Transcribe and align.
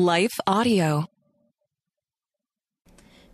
Life 0.00 0.40
Audio. 0.46 1.04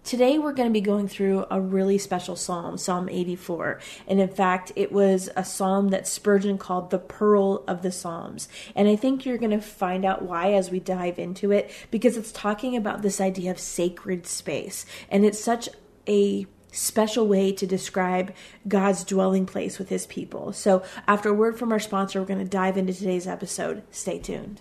Today 0.03 0.37
we're 0.37 0.53
going 0.53 0.69
to 0.69 0.73
be 0.73 0.81
going 0.81 1.07
through 1.07 1.47
a 1.49 1.61
really 1.61 1.97
special 1.97 2.35
psalm, 2.35 2.77
Psalm 2.77 3.09
84. 3.09 3.79
And 4.09 4.21
in 4.21 4.27
fact, 4.27 4.73
it 4.75 4.91
was 4.91 5.31
a 5.37 5.45
psalm 5.45 5.91
that 5.91 6.09
Spurgeon 6.09 6.59
called 6.59 6.91
the 6.91 6.99
pearl 6.99 7.63
of 7.69 7.83
the 7.83 7.93
psalms. 7.93 8.49
And 8.75 8.89
I 8.89 8.97
think 8.97 9.25
you're 9.25 9.39
going 9.39 9.53
to 9.53 9.61
find 9.61 10.05
out 10.05 10.23
why 10.23 10.55
as 10.55 10.73
we 10.73 10.81
dive 10.81 11.21
into 11.21 11.53
it 11.53 11.71
because 11.93 12.17
it's 12.17 12.33
talking 12.33 12.77
about 12.77 13.03
this 13.03 13.21
idea 13.21 13.53
of 13.53 13.61
sacred 13.61 14.27
space. 14.27 14.85
And 15.09 15.25
it's 15.25 15.39
such 15.39 15.69
a 16.09 16.47
special 16.73 17.29
way 17.29 17.53
to 17.53 17.65
describe 17.65 18.35
God's 18.67 19.05
dwelling 19.05 19.47
place 19.47 19.79
with 19.79 19.89
his 19.89 20.05
people. 20.07 20.53
So, 20.53 20.83
after 21.07 21.29
a 21.29 21.35
word 21.35 21.61
from 21.61 21.71
our 21.71 21.79
sponsor, 21.79 22.19
we're 22.19 22.27
going 22.27 22.41
to 22.41 22.45
dive 22.45 22.77
into 22.77 22.93
today's 22.93 23.29
episode. 23.29 23.85
Stay 23.93 24.19
tuned. 24.19 24.61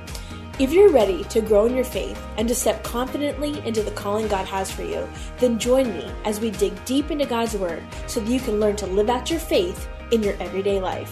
If 0.61 0.71
you're 0.71 0.91
ready 0.91 1.23
to 1.23 1.41
grow 1.41 1.65
in 1.65 1.73
your 1.73 1.83
faith 1.83 2.23
and 2.37 2.47
to 2.47 2.53
step 2.53 2.83
confidently 2.83 3.65
into 3.65 3.81
the 3.81 3.89
calling 3.89 4.27
God 4.27 4.45
has 4.45 4.69
for 4.69 4.83
you, 4.83 5.09
then 5.39 5.57
join 5.57 5.91
me 5.91 6.07
as 6.23 6.39
we 6.39 6.51
dig 6.51 6.85
deep 6.85 7.09
into 7.09 7.25
God's 7.25 7.55
Word 7.55 7.81
so 8.05 8.19
that 8.19 8.29
you 8.29 8.39
can 8.39 8.59
learn 8.59 8.75
to 8.75 8.85
live 8.85 9.09
out 9.09 9.31
your 9.31 9.39
faith 9.39 9.89
in 10.11 10.21
your 10.21 10.35
everyday 10.35 10.79
life. 10.79 11.11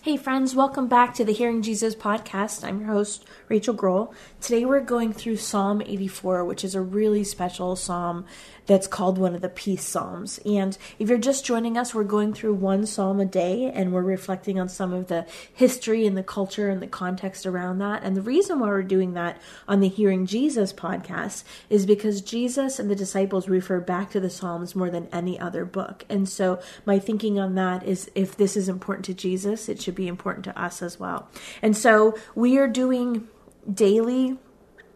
Hey, 0.00 0.16
friends, 0.16 0.56
welcome 0.56 0.88
back 0.88 1.14
to 1.14 1.24
the 1.24 1.32
Hearing 1.32 1.62
Jesus 1.62 1.94
podcast. 1.94 2.64
I'm 2.64 2.80
your 2.80 2.88
host, 2.88 3.24
Rachael 3.48 3.74
Groll. 3.74 4.12
Today 4.40 4.64
we're 4.64 4.80
going 4.80 5.12
through 5.12 5.36
Psalm 5.36 5.82
84, 5.82 6.44
which 6.44 6.64
is 6.64 6.74
a 6.74 6.80
really 6.80 7.22
special 7.22 7.76
psalm 7.76 8.24
that's 8.68 8.86
called 8.86 9.18
one 9.18 9.34
of 9.34 9.40
the 9.40 9.48
peace 9.48 9.84
psalms. 9.84 10.38
And 10.44 10.76
if 10.98 11.08
you're 11.08 11.18
just 11.18 11.44
joining 11.44 11.76
us, 11.76 11.94
we're 11.94 12.04
going 12.04 12.34
through 12.34 12.54
one 12.54 12.86
psalm 12.86 13.18
a 13.18 13.24
day 13.24 13.72
and 13.74 13.92
we're 13.92 14.02
reflecting 14.02 14.60
on 14.60 14.68
some 14.68 14.92
of 14.92 15.08
the 15.08 15.26
history 15.52 16.06
and 16.06 16.16
the 16.16 16.22
culture 16.22 16.68
and 16.68 16.80
the 16.80 16.86
context 16.86 17.46
around 17.46 17.78
that. 17.78 18.04
And 18.04 18.14
the 18.14 18.22
reason 18.22 18.60
why 18.60 18.68
we're 18.68 18.82
doing 18.82 19.14
that 19.14 19.40
on 19.66 19.80
the 19.80 19.88
Hearing 19.88 20.26
Jesus 20.26 20.72
podcast 20.72 21.44
is 21.70 21.86
because 21.86 22.20
Jesus 22.20 22.78
and 22.78 22.90
the 22.90 22.94
disciples 22.94 23.48
refer 23.48 23.80
back 23.80 24.10
to 24.10 24.20
the 24.20 24.30
Psalms 24.30 24.76
more 24.76 24.90
than 24.90 25.08
any 25.12 25.40
other 25.40 25.64
book. 25.64 26.04
And 26.10 26.28
so 26.28 26.60
my 26.84 26.98
thinking 26.98 27.38
on 27.38 27.54
that 27.54 27.82
is 27.84 28.10
if 28.14 28.36
this 28.36 28.54
is 28.54 28.68
important 28.68 29.06
to 29.06 29.14
Jesus, 29.14 29.70
it 29.70 29.80
should 29.80 29.94
be 29.94 30.08
important 30.08 30.44
to 30.44 30.60
us 30.60 30.82
as 30.82 31.00
well. 31.00 31.30
And 31.62 31.74
so 31.74 32.18
we 32.34 32.58
are 32.58 32.68
doing 32.68 33.28
daily 33.72 34.36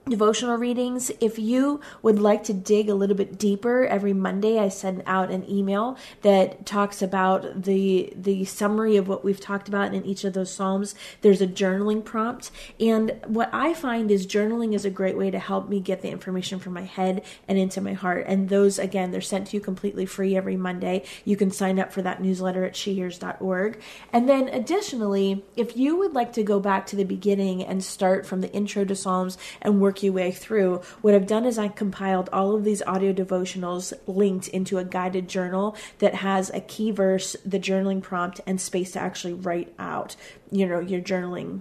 devotional 0.09 0.57
readings. 0.57 1.13
If 1.21 1.39
you 1.39 1.81
would 2.03 2.19
like 2.19 2.43
to 2.45 2.53
dig 2.53 2.89
a 2.89 2.95
little 2.95 3.15
bit 3.17 3.39
deeper, 3.39 3.85
every 3.85 4.13
Monday 4.13 4.59
I 4.59 4.69
send 4.69 5.03
out 5.07 5.31
an 5.31 5.49
email 5.49 5.97
that 6.23 6.67
talks 6.67 7.03
about 7.03 7.63
the 7.63 8.13
the 8.17 8.45
summary 8.45 8.97
of 8.97 9.07
what 9.07 9.25
we've 9.25 9.41
talked 9.41 9.69
about 9.69 9.95
in 9.95 10.05
each 10.05 10.25
of 10.25 10.33
those 10.33 10.53
psalms. 10.53 10.95
There's 11.21 11.41
a 11.41 11.47
journaling 11.47 12.05
prompt, 12.05 12.51
and 12.81 13.21
what 13.27 13.51
I 13.53 13.75
find 13.75 14.11
is 14.11 14.27
journaling 14.27 14.75
is 14.75 14.85
a 14.85 14.91
great 14.91 15.17
way 15.17 15.31
to 15.31 15.39
help 15.39 15.69
me 15.69 15.79
get 15.79 16.03
the 16.03 16.11
information 16.11 16.59
from 16.59 16.73
my 16.73 16.83
head 16.83 17.23
and 17.47 17.57
into 17.57 17.81
my 17.81 17.93
heart. 17.93 18.25
And 18.27 18.49
those 18.49 18.79
again, 18.79 19.13
they're 19.13 19.21
sent 19.21 19.49
to 19.49 19.57
you 19.57 19.61
completely 19.61 20.07
free 20.07 20.37
every 20.37 20.57
Monday. 20.57 21.05
You 21.25 21.37
can 21.37 21.51
sign 21.53 21.79
up 21.79 21.93
for 21.93 22.03
that 22.03 22.21
newsletter 22.21 22.65
at 22.65 22.75
shehears.org. 22.75 23.81
And 24.13 24.29
then 24.29 24.49
additionally, 24.49 25.45
if 25.57 25.77
you 25.77 25.97
would 25.99 26.13
like 26.13 26.33
to 26.33 26.43
go 26.43 26.59
back 26.59 26.87
to 26.87 26.97
the 26.97 27.05
beginning 27.05 27.65
and 27.65 27.85
start 27.85 28.27
from 28.27 28.41
the 28.41 28.53
intro 28.53 28.85
to 28.85 28.97
Psalms 28.97 29.39
and 29.61 29.81
work 29.81 29.92
work 29.93 30.03
your 30.03 30.15
way 30.15 30.33
through, 30.33 30.81
what 31.03 31.15
I've 31.15 31.27
done 31.27 31.45
is 31.45 31.59
I 31.59 31.69
compiled 31.69 32.31
all 32.33 32.55
of 32.55 32.65
these 32.65 32.81
audio 32.83 33.13
devotionals 33.13 33.93
linked 34.07 34.49
into 34.49 34.79
a 34.79 34.85
guided 34.85 35.29
journal 35.29 35.77
that 35.99 36.15
has 36.15 36.49
a 36.49 36.63
key 36.63 36.91
verse, 36.91 37.37
the 37.45 37.59
journaling 37.59 38.01
prompt, 38.01 38.41
and 38.47 38.59
space 38.59 38.93
to 38.93 39.01
actually 39.01 39.35
write 39.35 39.75
out, 39.79 40.17
you 40.51 40.67
know, 40.67 40.81
your 40.81 41.03
journaling 41.03 41.61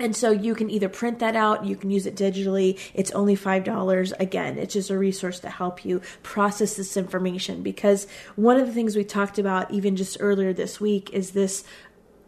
and 0.00 0.14
so 0.14 0.30
you 0.30 0.54
can 0.54 0.70
either 0.70 0.88
print 0.88 1.18
that 1.18 1.34
out, 1.34 1.64
you 1.64 1.74
can 1.74 1.90
use 1.90 2.06
it 2.06 2.14
digitally. 2.14 2.78
It's 2.94 3.10
only 3.10 3.36
$5. 3.36 4.12
Again, 4.20 4.56
it's 4.56 4.74
just 4.74 4.90
a 4.90 4.98
resource 4.98 5.40
to 5.40 5.50
help 5.50 5.84
you 5.84 6.00
process 6.22 6.76
this 6.76 6.96
information 6.96 7.62
because 7.62 8.06
one 8.36 8.58
of 8.58 8.66
the 8.66 8.72
things 8.72 8.94
we 8.94 9.02
talked 9.02 9.38
about 9.38 9.70
even 9.72 9.96
just 9.96 10.16
earlier 10.20 10.52
this 10.52 10.80
week 10.80 11.10
is 11.12 11.32
this 11.32 11.64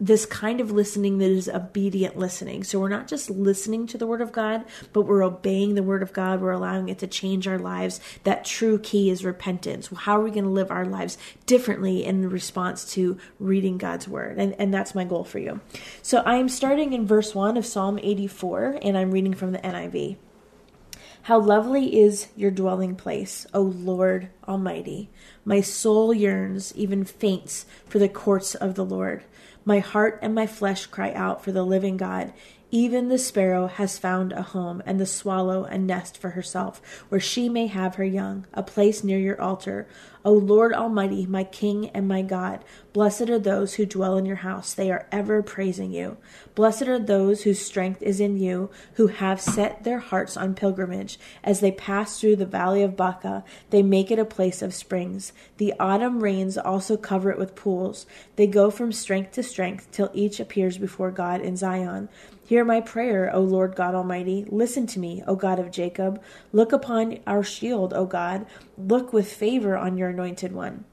this 0.00 0.25
kind 0.25 0.61
of 0.61 0.71
listening 0.71 1.19
that 1.19 1.31
is 1.31 1.49
obedient 1.49 2.16
listening. 2.16 2.65
So 2.65 2.81
we're 2.81 2.88
not 2.88 3.06
just 3.06 3.28
listening 3.28 3.87
to 3.88 3.99
the 3.99 4.06
Word 4.06 4.22
of 4.22 4.33
God, 4.33 4.65
but 4.94 5.03
we're 5.03 5.22
obeying 5.22 5.75
the 5.75 5.83
Word 5.83 6.03
of 6.03 6.15
God. 6.15 6.41
We're 6.41 6.53
allowing 6.53 6.88
it 6.88 6.99
to 7.00 7.06
change 7.06 7.47
our 7.47 7.59
lives. 7.59 8.00
That 8.25 8.47
true 8.47 8.78
key 8.78 9.10
is 9.10 9.25
repentance. 9.25 9.91
How 9.94 10.19
are 10.19 10.25
we 10.25 10.31
going 10.31 10.44
to 10.44 10.50
live 10.50 10.71
our 10.71 10.87
lives 10.87 11.19
differently 11.44 12.05
in 12.05 12.31
response 12.31 12.91
to 12.94 13.19
reading 13.39 13.77
God's 13.77 14.09
Word? 14.09 14.39
And, 14.39 14.55
and 14.59 14.72
that's 14.72 14.94
my 14.94 15.05
goal 15.05 15.25
for 15.25 15.39
you. 15.39 15.60
So 16.00 16.22
I'm 16.25 16.49
starting 16.49 16.94
in 16.94 17.06
verse 17.06 17.34
1 17.34 17.59
of 17.59 17.66
Psalm 17.66 17.99
84, 18.03 18.78
and 18.83 18.97
I'm 18.97 19.10
reading 19.10 19.34
from 19.34 19.53
the 19.53 19.59
NIV. 19.59 20.16
How 21.25 21.39
lovely 21.39 22.00
is 22.00 22.28
your 22.34 22.50
dwelling 22.50 22.97
place, 22.97 23.47
O 23.53 23.60
Lord 23.60 24.31
Almighty. 24.49 25.10
My 25.44 25.60
soul 25.60 26.15
yearns, 26.15 26.75
even 26.75 27.05
faints, 27.05 27.66
for 27.87 27.99
the 27.99 28.09
courts 28.09 28.55
of 28.55 28.75
the 28.75 28.84
Lord. 28.84 29.25
My 29.65 29.78
heart 29.78 30.19
and 30.22 30.34
my 30.34 30.47
flesh 30.47 30.87
cry 30.87 31.12
out 31.12 31.44
for 31.44 31.53
the 31.53 31.62
living 31.65 31.97
God. 31.97 32.32
Even 32.72 33.08
the 33.08 33.19
sparrow 33.19 33.66
has 33.66 33.98
found 33.98 34.32
a 34.32 34.42
home, 34.42 34.81
and 34.86 35.00
the 35.00 35.06
swallow 35.06 35.64
a 35.64 35.76
nest 35.76 36.16
for 36.16 36.31
herself, 36.31 36.81
where 37.08 37.20
she 37.20 37.48
may 37.48 37.66
have 37.66 37.97
her 37.97 38.04
young, 38.04 38.47
a 38.54 38.62
place 38.62 39.03
near 39.03 39.19
your 39.19 39.41
altar. 39.41 39.88
O 40.25 40.32
Lord 40.32 40.72
Almighty, 40.72 41.26
my 41.26 41.44
King 41.44 41.88
and 41.91 42.06
my 42.06 42.22
God, 42.22 42.62
blessed 42.92 43.30
are 43.30 43.38
those 43.38 43.75
who 43.75 43.86
dwell 43.86 44.19
in 44.19 44.26
your 44.26 44.36
house. 44.36 44.75
They 44.75 44.91
are 44.91 45.06
ever 45.10 45.42
praising 45.42 45.92
you. 45.92 46.19
Blessed 46.54 46.82
are 46.82 46.98
those 46.98 47.42
whose 47.42 47.64
strength 47.64 48.03
is 48.03 48.20
in 48.20 48.38
you, 48.38 48.70
who 48.94 49.06
have 49.06 49.41
set 49.41 49.82
their 49.82 49.98
hearts 49.98 50.36
on 50.36 50.54
pilgrimage. 50.54 51.19
As 51.42 51.60
they 51.60 51.72
pass 51.72 52.20
through 52.20 52.36
the 52.36 52.47
valley 52.47 52.82
of 52.82 52.97
Baca, 52.97 53.44
they 53.70 53.82
make 53.82 54.10
it 54.10 54.19
a 54.19 54.25
place 54.25 54.60
of 54.60 54.75
springs. 54.75 55.32
The 55.56 55.72
autumn 55.80 56.22
rains 56.22 56.59
also 56.59 56.97
cover 56.98 57.30
it 57.30 57.38
with 57.38 57.54
pools. 57.54 58.04
They 58.36 58.47
go 58.47 58.70
from 58.70 58.92
strength 58.92 59.32
to 59.32 59.42
strength 59.42 59.88
till 59.91 60.10
each 60.12 60.38
appears 60.38 60.76
before 60.76 61.10
God 61.10 61.41
in 61.41 61.56
Zion. 61.56 62.10
Hear 62.50 62.65
my 62.65 62.81
prayer, 62.81 63.31
O 63.33 63.43
Lord 63.43 63.77
God 63.77 63.94
Almighty. 63.94 64.44
Listen 64.49 64.84
to 64.88 64.99
me, 64.99 65.22
O 65.25 65.37
God 65.37 65.61
of 65.61 65.71
Jacob. 65.71 66.21
Look 66.53 66.72
upon 66.72 67.21
our 67.25 67.44
shield, 67.44 67.94
O 67.94 68.06
God. 68.06 68.44
Look 68.77 69.13
with 69.13 69.33
favor 69.33 69.77
on 69.77 69.97
your 69.97 70.09
anointed 70.09 70.51
one. 70.53 70.84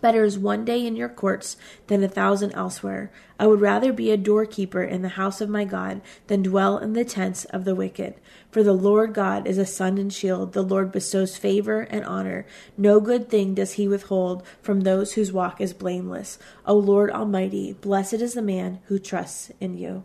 Better 0.00 0.24
is 0.24 0.38
one 0.38 0.64
day 0.64 0.86
in 0.86 0.96
your 0.96 1.10
courts 1.10 1.58
than 1.88 2.02
a 2.02 2.08
thousand 2.08 2.52
elsewhere. 2.52 3.12
I 3.38 3.46
would 3.46 3.60
rather 3.60 3.92
be 3.92 4.10
a 4.10 4.16
doorkeeper 4.16 4.82
in 4.82 5.02
the 5.02 5.10
house 5.10 5.42
of 5.42 5.50
my 5.50 5.66
God 5.66 6.00
than 6.28 6.42
dwell 6.42 6.78
in 6.78 6.94
the 6.94 7.04
tents 7.04 7.44
of 7.44 7.66
the 7.66 7.74
wicked. 7.74 8.14
For 8.50 8.62
the 8.62 8.72
Lord 8.72 9.12
God 9.12 9.46
is 9.46 9.58
a 9.58 9.66
sun 9.66 9.98
and 9.98 10.10
shield. 10.10 10.54
The 10.54 10.62
Lord 10.62 10.90
bestows 10.90 11.36
favor 11.36 11.82
and 11.82 12.02
honor. 12.06 12.46
No 12.78 12.98
good 12.98 13.28
thing 13.28 13.52
does 13.52 13.72
he 13.74 13.86
withhold 13.86 14.42
from 14.62 14.80
those 14.80 15.12
whose 15.12 15.32
walk 15.32 15.60
is 15.60 15.74
blameless. 15.74 16.38
O 16.64 16.72
Lord 16.72 17.10
Almighty, 17.10 17.74
blessed 17.74 18.14
is 18.14 18.32
the 18.32 18.40
man 18.40 18.78
who 18.86 18.98
trusts 18.98 19.52
in 19.60 19.76
you. 19.76 20.04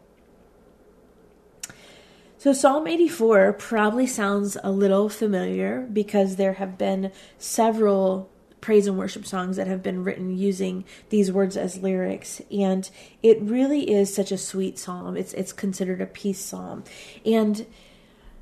So, 2.43 2.51
Psalm 2.51 2.87
84 2.87 3.53
probably 3.53 4.05
sounds 4.05 4.57
a 4.61 4.69
little 4.69 5.07
familiar 5.07 5.87
because 5.93 6.35
there 6.35 6.51
have 6.51 6.77
been 6.77 7.13
several 7.37 8.29
praise 8.59 8.85
and 8.85 8.97
worship 8.97 9.25
songs 9.25 9.55
that 9.55 9.67
have 9.67 9.81
been 9.81 10.03
written 10.03 10.37
using 10.37 10.83
these 11.07 11.31
words 11.31 11.55
as 11.55 11.77
lyrics 11.77 12.41
and 12.51 12.89
it 13.21 13.41
really 13.41 13.89
is 13.89 14.13
such 14.13 14.33
a 14.33 14.37
sweet 14.37 14.77
psalm 14.77 15.15
it's 15.15 15.31
it's 15.33 15.53
considered 15.53 16.01
a 16.01 16.05
peace 16.05 16.39
psalm 16.39 16.83
and 17.25 17.65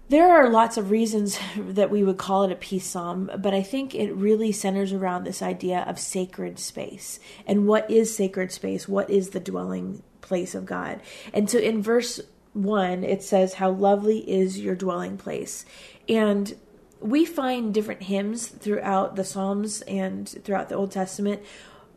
there 0.09 0.31
are 0.31 0.49
lots 0.49 0.77
of 0.77 0.89
reasons 0.89 1.37
that 1.55 1.91
we 1.91 2.03
would 2.03 2.17
call 2.17 2.43
it 2.43 2.51
a 2.51 2.55
peace 2.55 2.87
psalm, 2.87 3.29
but 3.37 3.53
I 3.53 3.61
think 3.61 3.93
it 3.93 4.11
really 4.13 4.51
centers 4.51 4.91
around 4.91 5.23
this 5.23 5.41
idea 5.41 5.85
of 5.87 5.97
sacred 5.97 6.59
space. 6.59 7.17
And 7.47 7.65
what 7.65 7.89
is 7.89 8.13
sacred 8.13 8.51
space? 8.51 8.89
What 8.89 9.09
is 9.09 9.29
the 9.29 9.39
dwelling 9.39 10.03
place 10.19 10.53
of 10.53 10.65
God? 10.65 10.99
And 11.33 11.49
so 11.49 11.59
in 11.59 11.81
verse 11.81 12.19
1, 12.53 13.03
it 13.03 13.23
says, 13.23 13.55
How 13.55 13.71
lovely 13.71 14.29
is 14.29 14.59
your 14.59 14.75
dwelling 14.75 15.17
place. 15.17 15.65
And 16.09 16.55
we 16.99 17.25
find 17.25 17.73
different 17.73 18.03
hymns 18.03 18.47
throughout 18.47 19.15
the 19.15 19.23
Psalms 19.23 19.81
and 19.81 20.27
throughout 20.43 20.69
the 20.69 20.75
Old 20.75 20.91
Testament 20.91 21.41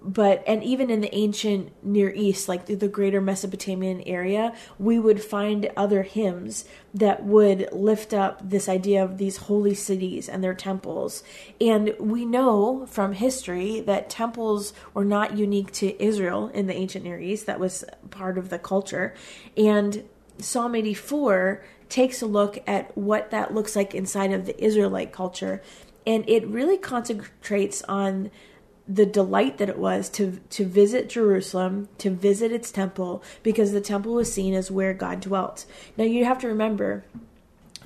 but 0.05 0.45
and 0.47 0.63
even 0.63 0.91
in 0.91 1.01
the 1.01 1.15
ancient 1.15 1.73
near 1.83 2.13
east 2.15 2.47
like 2.47 2.67
the, 2.67 2.75
the, 2.75 2.89
greater 2.89 3.21
mesopotamian 3.21 4.03
area 4.03 4.55
we 4.79 4.99
would 4.99 5.23
find 5.23 5.71
other 5.77 6.03
hymns 6.03 6.67
that 6.93 7.25
would 7.25 7.67
lift 7.73 8.13
up 8.13 8.39
this 8.49 8.69
idea 8.69 9.03
of 9.03 9.17
these 9.17 9.39
holy 9.39 9.75
cities 9.75 10.29
and 10.29 10.45
their 10.45 10.55
temples. 10.55 11.25
And 11.61 11.95
we 11.99 12.25
know 12.25 12.87
from 12.87 13.15
history 13.15 13.81
that 13.81 14.11
temples 14.11 14.73
were 14.93 15.05
not 15.05 15.37
unique 15.37 15.73
to 15.73 16.01
israel 16.03 16.49
in 16.49 16.67
the 16.67 16.75
ancient 16.75 17.05
near 17.05 17.19
east. 17.19 17.47
That 17.47 17.59
was 17.59 17.85
part 18.11 18.39
of 18.39 18.51
the 18.51 18.59
culture. 18.59 19.15
And 19.57 20.05
psalm 20.39 20.75
84 20.75 21.65
takes 21.89 22.23
a 22.23 22.27
look 22.27 22.59
at 22.67 22.97
what 22.97 23.31
that 23.31 23.55
looks 23.55 23.77
like 23.77 23.95
inside 23.95 24.33
of 24.33 24.47
the 24.47 24.65
israelite 24.65 25.13
culture 25.13 25.63
and 26.07 26.29
it 26.29 26.47
really 26.47 26.77
concentrates 26.77 27.83
on 27.83 28.31
the 28.87 29.07
delight 29.07 29.59
that 29.59 29.69
it 29.69 29.79
was 29.79 30.11
to 30.11 30.41
to 30.51 30.65
visit 30.67 31.09
Jerusalem, 31.09 31.89
to 31.99 32.11
visit 32.11 32.53
its 32.53 32.71
temple, 32.71 33.23
because 33.43 33.73
the 33.73 33.81
temple 33.81 34.13
was 34.13 34.33
seen 34.33 34.53
as 34.53 34.71
where 34.71 34.93
God 34.93 35.21
dwelt. 35.21 35.65
Now 35.97 36.05
you 36.05 36.25
have 36.25 36.39
to 36.41 36.49
remember 36.49 37.05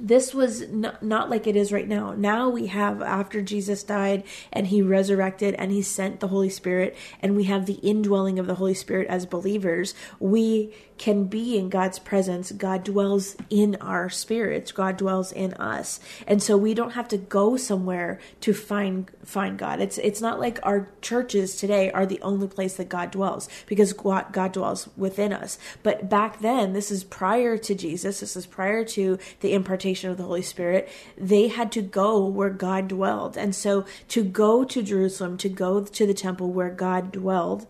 this 0.01 0.33
was 0.33 0.69
not, 0.69 1.03
not 1.03 1.29
like 1.29 1.47
it 1.47 1.57
is 1.57 1.73
right 1.73 1.89
now. 1.89 2.15
Now 2.15 2.49
we 2.49 2.69
have, 2.69 3.03
after 3.03 3.43
Jesus 3.43 3.83
died 3.83 4.23
and 4.53 4.69
he 4.69 4.81
resurrected 4.81 5.55
and 5.55 5.73
he 5.73 5.83
sent 5.83 6.21
the 6.21 6.29
Holy 6.29 6.51
Spirit, 6.51 6.97
and 7.21 7.35
we 7.35 7.45
have 7.45 7.67
the 7.67 7.75
indwelling 7.75 8.39
of 8.39 8.47
the 8.47 8.55
Holy 8.55 8.75
Spirit 8.75 9.09
as 9.09 9.27
believers, 9.27 9.95
we 10.21 10.73
can 10.99 11.25
be 11.25 11.57
in 11.57 11.69
God's 11.69 11.99
presence. 11.99 12.53
God 12.53 12.85
dwells 12.85 13.37
in 13.51 13.77
our 13.81 14.09
spirits. 14.11 14.73
God 14.73 14.97
dwells 14.97 15.33
in 15.33 15.55
us. 15.55 16.01
And 16.27 16.43
so 16.43 16.57
we 16.57 16.75
don't 16.75 16.93
have 16.93 17.09
to 17.09 17.17
go 17.17 17.57
somewhere 17.57 18.19
to 18.41 18.53
find 18.53 19.11
find 19.25 19.59
God. 19.59 19.81
It's 19.81 19.99
it's 19.99 20.21
not 20.21 20.41
like 20.41 20.59
our 20.63 20.89
churches 21.03 21.57
today 21.57 21.91
are 21.93 22.07
the 22.07 22.21
only 22.23 22.49
place 22.49 22.77
that 22.77 22.89
God 22.89 23.11
dwells 23.11 23.49
because 23.67 23.93
God, 23.93 24.33
God 24.33 24.53
dwells 24.53 24.89
within 24.97 25.33
us. 25.33 25.59
But 25.83 26.09
back 26.09 26.41
then, 26.41 26.73
this 26.73 26.91
is 26.91 27.05
prior 27.05 27.57
to 27.59 27.75
Jesus. 27.75 28.21
This 28.21 28.37
is 28.37 28.47
prior 28.47 28.85
to 28.85 29.19
the 29.41 29.53
impartation 29.53 30.11
of 30.11 30.17
the 30.17 30.25
Holy 30.25 30.43
Spirit, 30.43 30.89
they 31.17 31.49
had 31.49 31.71
to 31.73 31.83
go 31.83 32.27
where 32.27 32.51
God 32.51 32.89
dwelled. 32.89 33.37
And 33.37 33.55
so 33.55 33.85
to 34.09 34.25
go 34.25 34.65
to 34.65 34.83
Jerusalem, 34.83 35.37
to 35.39 35.49
go 35.49 35.85
to 35.85 36.07
the 36.07 36.15
temple 36.15 36.51
where 36.51 36.71
God 36.71 37.13
dwelled, 37.13 37.67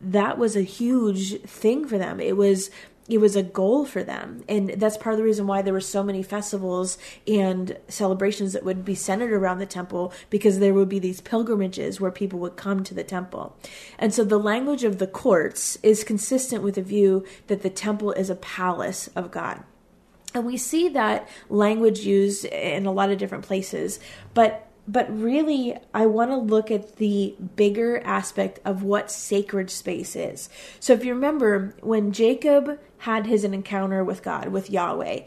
that 0.00 0.38
was 0.38 0.56
a 0.56 0.62
huge 0.62 1.40
thing 1.42 1.86
for 1.86 1.98
them. 1.98 2.20
It 2.20 2.36
was 2.36 2.70
it 3.08 3.18
was 3.18 3.36
a 3.36 3.42
goal 3.42 3.86
for 3.86 4.02
them. 4.02 4.44
And 4.48 4.68
that's 4.68 4.98
part 4.98 5.14
of 5.14 5.16
the 5.18 5.24
reason 5.24 5.46
why 5.46 5.62
there 5.62 5.72
were 5.72 5.80
so 5.80 6.02
many 6.02 6.22
festivals 6.22 6.98
and 7.26 7.76
celebrations 7.88 8.52
that 8.52 8.64
would 8.64 8.84
be 8.84 8.94
centered 8.94 9.32
around 9.32 9.58
the 9.58 9.66
temple 9.66 10.12
because 10.28 10.58
there 10.58 10.74
would 10.74 10.90
be 10.90 10.98
these 10.98 11.22
pilgrimages 11.22 12.00
where 12.00 12.10
people 12.10 12.38
would 12.40 12.56
come 12.56 12.84
to 12.84 12.94
the 12.94 13.02
temple. 13.02 13.56
And 13.98 14.12
so 14.12 14.24
the 14.24 14.38
language 14.38 14.84
of 14.84 14.98
the 14.98 15.06
courts 15.06 15.78
is 15.82 16.04
consistent 16.04 16.62
with 16.62 16.74
the 16.74 16.82
view 16.82 17.24
that 17.46 17.62
the 17.62 17.70
temple 17.70 18.12
is 18.12 18.28
a 18.28 18.36
palace 18.36 19.08
of 19.16 19.30
god. 19.30 19.64
And 20.34 20.44
we 20.44 20.58
see 20.58 20.90
that 20.90 21.26
language 21.48 22.00
used 22.00 22.44
in 22.44 22.84
a 22.84 22.92
lot 22.92 23.10
of 23.10 23.16
different 23.16 23.44
places, 23.44 23.98
but 24.34 24.67
but 24.88 25.06
really 25.16 25.76
I 25.92 26.06
want 26.06 26.30
to 26.30 26.36
look 26.36 26.70
at 26.70 26.96
the 26.96 27.36
bigger 27.54 28.00
aspect 28.00 28.58
of 28.64 28.82
what 28.82 29.10
sacred 29.10 29.70
space 29.70 30.16
is. 30.16 30.48
So 30.80 30.94
if 30.94 31.04
you 31.04 31.14
remember 31.14 31.76
when 31.80 32.10
Jacob 32.10 32.80
had 32.98 33.26
his 33.26 33.44
encounter 33.44 34.02
with 34.02 34.22
God, 34.22 34.48
with 34.48 34.70
Yahweh, 34.70 35.20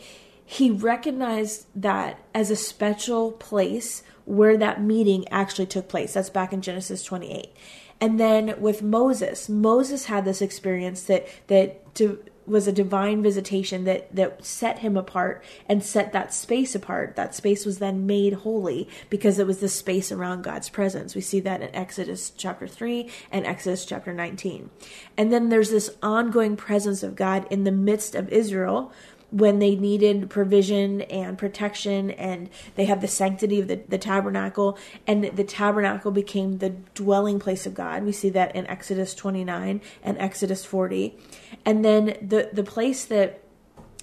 he 0.43 0.71
recognized 0.71 1.67
that 1.75 2.19
as 2.33 2.49
a 2.49 2.55
special 2.55 3.31
place 3.33 4.03
where 4.25 4.57
that 4.57 4.81
meeting 4.81 5.27
actually 5.29 5.67
took 5.67 5.87
place. 5.87 6.13
That's 6.13 6.29
back 6.29 6.51
in 6.51 6.61
Genesis 6.61 7.03
28. 7.03 7.53
And 8.01 8.19
then 8.19 8.59
with 8.59 8.81
Moses, 8.81 9.47
Moses 9.47 10.05
had 10.05 10.25
this 10.25 10.41
experience 10.41 11.03
that 11.03 11.27
that 11.47 11.93
to 11.95 12.23
was 12.51 12.68
a 12.68 12.71
divine 12.71 13.24
visitation 13.24 13.86
that 13.86 14.13
that 14.15 14.45
set 14.45 14.80
him 14.80 14.98
apart 14.98 15.44
and 15.68 15.83
set 15.83 16.12
that 16.12 16.33
space 16.33 16.75
apart. 16.75 17.15
That 17.15 17.33
space 17.33 17.65
was 17.65 17.80
then 17.80 18.06
made 18.06 18.33
holy 18.33 18.88
because 19.09 19.39
it 19.39 19.48
was 19.48 19.59
the 19.59 19.69
space 19.69 20.12
around 20.12 20.44
God's 20.44 20.69
presence. 20.69 21.15
We 21.15 21.21
see 21.21 21.39
that 21.42 21.62
in 21.62 21.74
Exodus 21.75 22.31
chapter 22.36 22.68
3 22.68 23.09
and 23.31 23.45
Exodus 23.45 23.86
chapter 23.86 24.13
19. 24.13 24.69
And 25.18 25.31
then 25.31 25.50
there's 25.50 25.71
this 25.71 25.89
ongoing 26.03 26.56
presence 26.56 27.03
of 27.03 27.15
God 27.15 27.48
in 27.50 27.63
the 27.63 27.71
midst 27.71 28.15
of 28.15 28.30
Israel 28.30 28.92
when 29.31 29.60
they 29.60 29.75
needed 29.75 30.30
provision 30.30 31.01
and 31.04 31.38
protection 31.38 32.12
and 32.12 32.50
they 32.75 32.86
had 32.86 33.01
the 33.01 33.07
sanctity 33.07 33.60
of 33.60 33.68
the, 33.68 33.81
the 33.88 33.98
tabernacle 33.98 34.78
and 35.07 35.24
the 35.24 35.44
tabernacle 35.44 36.12
became 36.12 36.57
the 36.57 36.69
dwelling 36.94 37.39
place 37.39 37.66
of 37.66 37.74
god. 37.74 38.04
We 38.04 38.12
see 38.12 38.30
that 38.30 38.56
in 38.56 38.68
exodus 38.68 39.16
29 39.16 39.81
and 40.04 40.18
exodus 40.18 40.66
40 40.66 41.18
and 41.66 41.83
then 41.83 42.18
the 42.22 42.50
the 42.51 42.63
place 42.63 43.06
that 43.06 43.42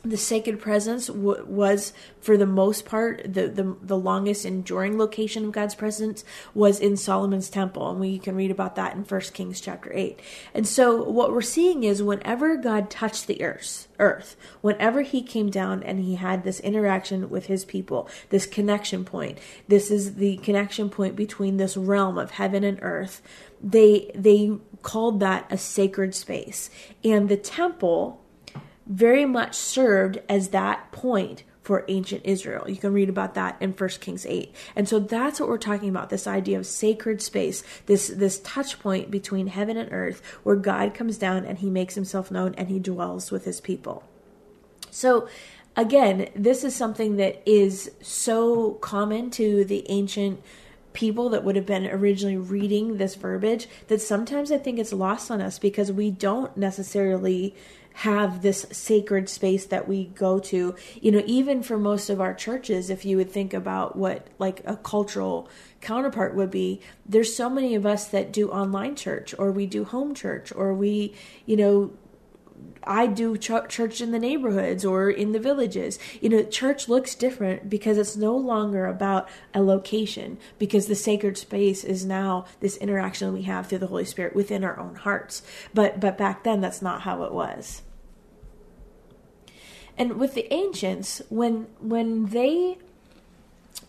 the 0.05 0.17
sacred 0.17 0.61
presence 0.61 1.09
w- 1.09 1.45
was 1.47 1.93
for 2.21 2.37
the 2.37 2.47
most 2.47 2.85
part 2.85 3.23
the, 3.25 3.49
the 3.49 3.77
the 3.83 3.97
longest 3.97 4.45
enduring 4.45 4.99
location 4.99 5.47
of 5.47 5.53
God's 5.53 5.75
presence 5.75 6.25
was 6.55 6.81
in 6.81 6.97
Solomon's 6.97 7.51
temple 7.51 7.91
and 7.91 8.01
we 8.01 8.19
can 8.19 8.37
read 8.37 8.51
about 8.51 8.77
that 8.77 8.95
in 8.95 9.03
1 9.05 9.21
Kings 9.33 9.61
chapter 9.61 9.91
8. 9.93 10.21
And 10.55 10.67
so 10.67 11.03
what 11.03 11.33
we're 11.33 11.43
seeing 11.43 11.85
is 11.85 12.03
whenever 12.03 12.57
God 12.57 12.91
touched 12.91 13.27
the 13.27 13.43
earth 13.43 13.89
earth 13.99 14.37
whenever 14.61 15.03
he 15.03 15.23
came 15.23 15.51
down 15.51 15.83
and 15.83 16.01
he 16.01 16.15
had 16.15 16.45
this 16.45 16.61
interaction 16.61 17.29
with 17.29 17.47
his 17.47 17.65
people 17.65 18.09
this 18.31 18.47
connection 18.47 19.05
point 19.05 19.39
this 19.67 19.91
is 19.91 20.15
the 20.15 20.37
connection 20.39 20.89
point 20.89 21.17
between 21.17 21.57
this 21.57 21.77
realm 21.77 22.17
of 22.17 22.33
heaven 22.33 22.63
and 22.63 22.79
earth 22.83 23.21
they 23.61 24.11
they 24.15 24.53
called 24.83 25.19
that 25.19 25.45
a 25.51 25.59
sacred 25.59 26.15
space 26.15 26.71
and 27.03 27.29
the 27.29 27.37
temple 27.37 28.25
very 28.89 29.27
much 29.27 29.55
served 29.55 30.19
as 30.29 30.49
that 30.49 30.91
point 30.93 31.45
for 31.69 31.85
ancient 31.89 32.25
Israel. 32.25 32.67
You 32.67 32.77
can 32.77 32.95
read 32.95 33.11
about 33.11 33.35
that 33.35 33.59
in 33.61 33.73
1 33.73 33.89
Kings 34.01 34.25
8. 34.25 34.55
And 34.75 34.89
so 34.89 34.99
that's 34.99 35.39
what 35.39 35.51
we're 35.51 35.59
talking 35.59 35.91
about, 35.91 36.09
this 36.09 36.27
idea 36.27 36.59
of 36.59 36.65
sacred 36.65 37.21
space, 37.21 37.63
this 37.85 38.09
this 38.09 38.41
touch 38.41 38.79
point 38.79 39.11
between 39.11 39.49
heaven 39.49 39.77
and 39.77 39.93
earth 39.93 40.23
where 40.45 40.57
God 40.57 40.95
comes 40.95 41.19
down 41.19 41.45
and 41.45 41.59
he 41.59 41.69
makes 41.69 41.95
himself 41.95 42.31
known 42.31 42.55
and 42.55 42.69
he 42.69 42.79
dwells 42.79 43.31
with 43.31 43.45
his 43.45 43.61
people. 43.61 44.03
So 44.91 45.29
again, 45.77 46.31
this 46.35 46.65
is 46.65 46.75
something 46.75 47.17
that 47.17 47.43
is 47.45 47.91
so 48.01 48.73
common 48.81 49.31
to 49.33 49.67
the 49.67 49.85
ancient 49.91 50.43
people 50.95 51.29
that 51.29 51.45
would 51.45 51.55
have 51.55 51.67
been 51.67 51.87
originally 51.87 52.39
reading 52.39 52.97
this 52.97 53.15
verbiage 53.15 53.69
that 53.89 54.01
sometimes 54.01 54.51
I 54.51 54.57
think 54.57 54.79
it's 54.79 54.93
lost 54.95 55.31
on 55.31 55.43
us 55.43 55.59
because 55.59 55.93
we 55.93 56.11
don't 56.11 56.57
necessarily 56.57 57.55
have 57.99 58.43
this 58.43 58.65
sacred 58.71 59.29
space 59.29 59.67
that 59.67 59.89
we 59.89 60.05
go 60.05 60.39
to. 60.39 60.73
You 61.01 61.11
know, 61.11 61.23
even 61.27 61.65
for 61.65 61.77
most 61.77 62.09
of 62.09 62.21
our 62.21 62.33
churches, 62.33 62.91
if 62.91 63.05
you 63.05 63.17
would 63.17 63.29
think 63.29 63.53
about 63.53 63.97
what 63.97 64.29
like 64.39 64.63
a 64.65 64.77
cultural 64.77 65.49
counterpart 65.81 66.37
would 66.37 66.51
be, 66.51 66.81
there's 67.05 67.35
so 67.35 67.51
many 67.51 67.75
of 67.75 67.85
us 67.85 68.07
that 68.07 68.33
do 68.33 68.51
online 68.51 68.95
church 68.95 69.35
or 69.37 69.51
we 69.51 69.67
do 69.67 69.83
home 69.83 70.15
church 70.15 70.53
or 70.55 70.73
we, 70.73 71.13
you 71.45 71.57
know, 71.57 71.91
I 72.85 73.09
do 73.09 73.37
ch- 73.37 73.69
church 73.69 74.01
in 74.01 74.13
the 74.13 74.21
neighborhoods 74.21 74.85
or 74.85 75.11
in 75.11 75.33
the 75.33 75.41
villages. 75.41 75.99
You 76.21 76.29
know, 76.29 76.45
church 76.45 76.89
looks 76.89 77.17
different 77.17 77.69
because 77.69 77.99
it's 77.99 78.17
no 78.17 78.37
longer 78.37 78.87
about 78.87 79.29
a 79.53 79.61
location, 79.61 80.39
because 80.61 80.87
the 80.87 80.95
sacred 80.95 81.37
space 81.37 81.83
is 81.83 82.07
now 82.07 82.47
this 82.61 82.77
interaction 82.77 83.33
we 83.33 83.43
have 83.43 83.67
through 83.67 83.79
the 83.79 83.89
Holy 83.89 84.05
Spirit 84.05 84.37
within 84.37 84.63
our 84.63 84.79
own 84.79 84.95
hearts. 84.95 85.43
But 85.75 85.99
but 85.99 86.17
back 86.17 86.45
then, 86.45 86.61
that's 86.61 86.81
not 86.81 87.03
how 87.03 87.25
it 87.25 87.33
was. 87.33 87.83
And 89.99 90.17
with 90.17 90.35
the 90.35 90.53
ancients, 90.55 91.21
when 91.29 91.67
when 91.81 92.27
they 92.27 92.79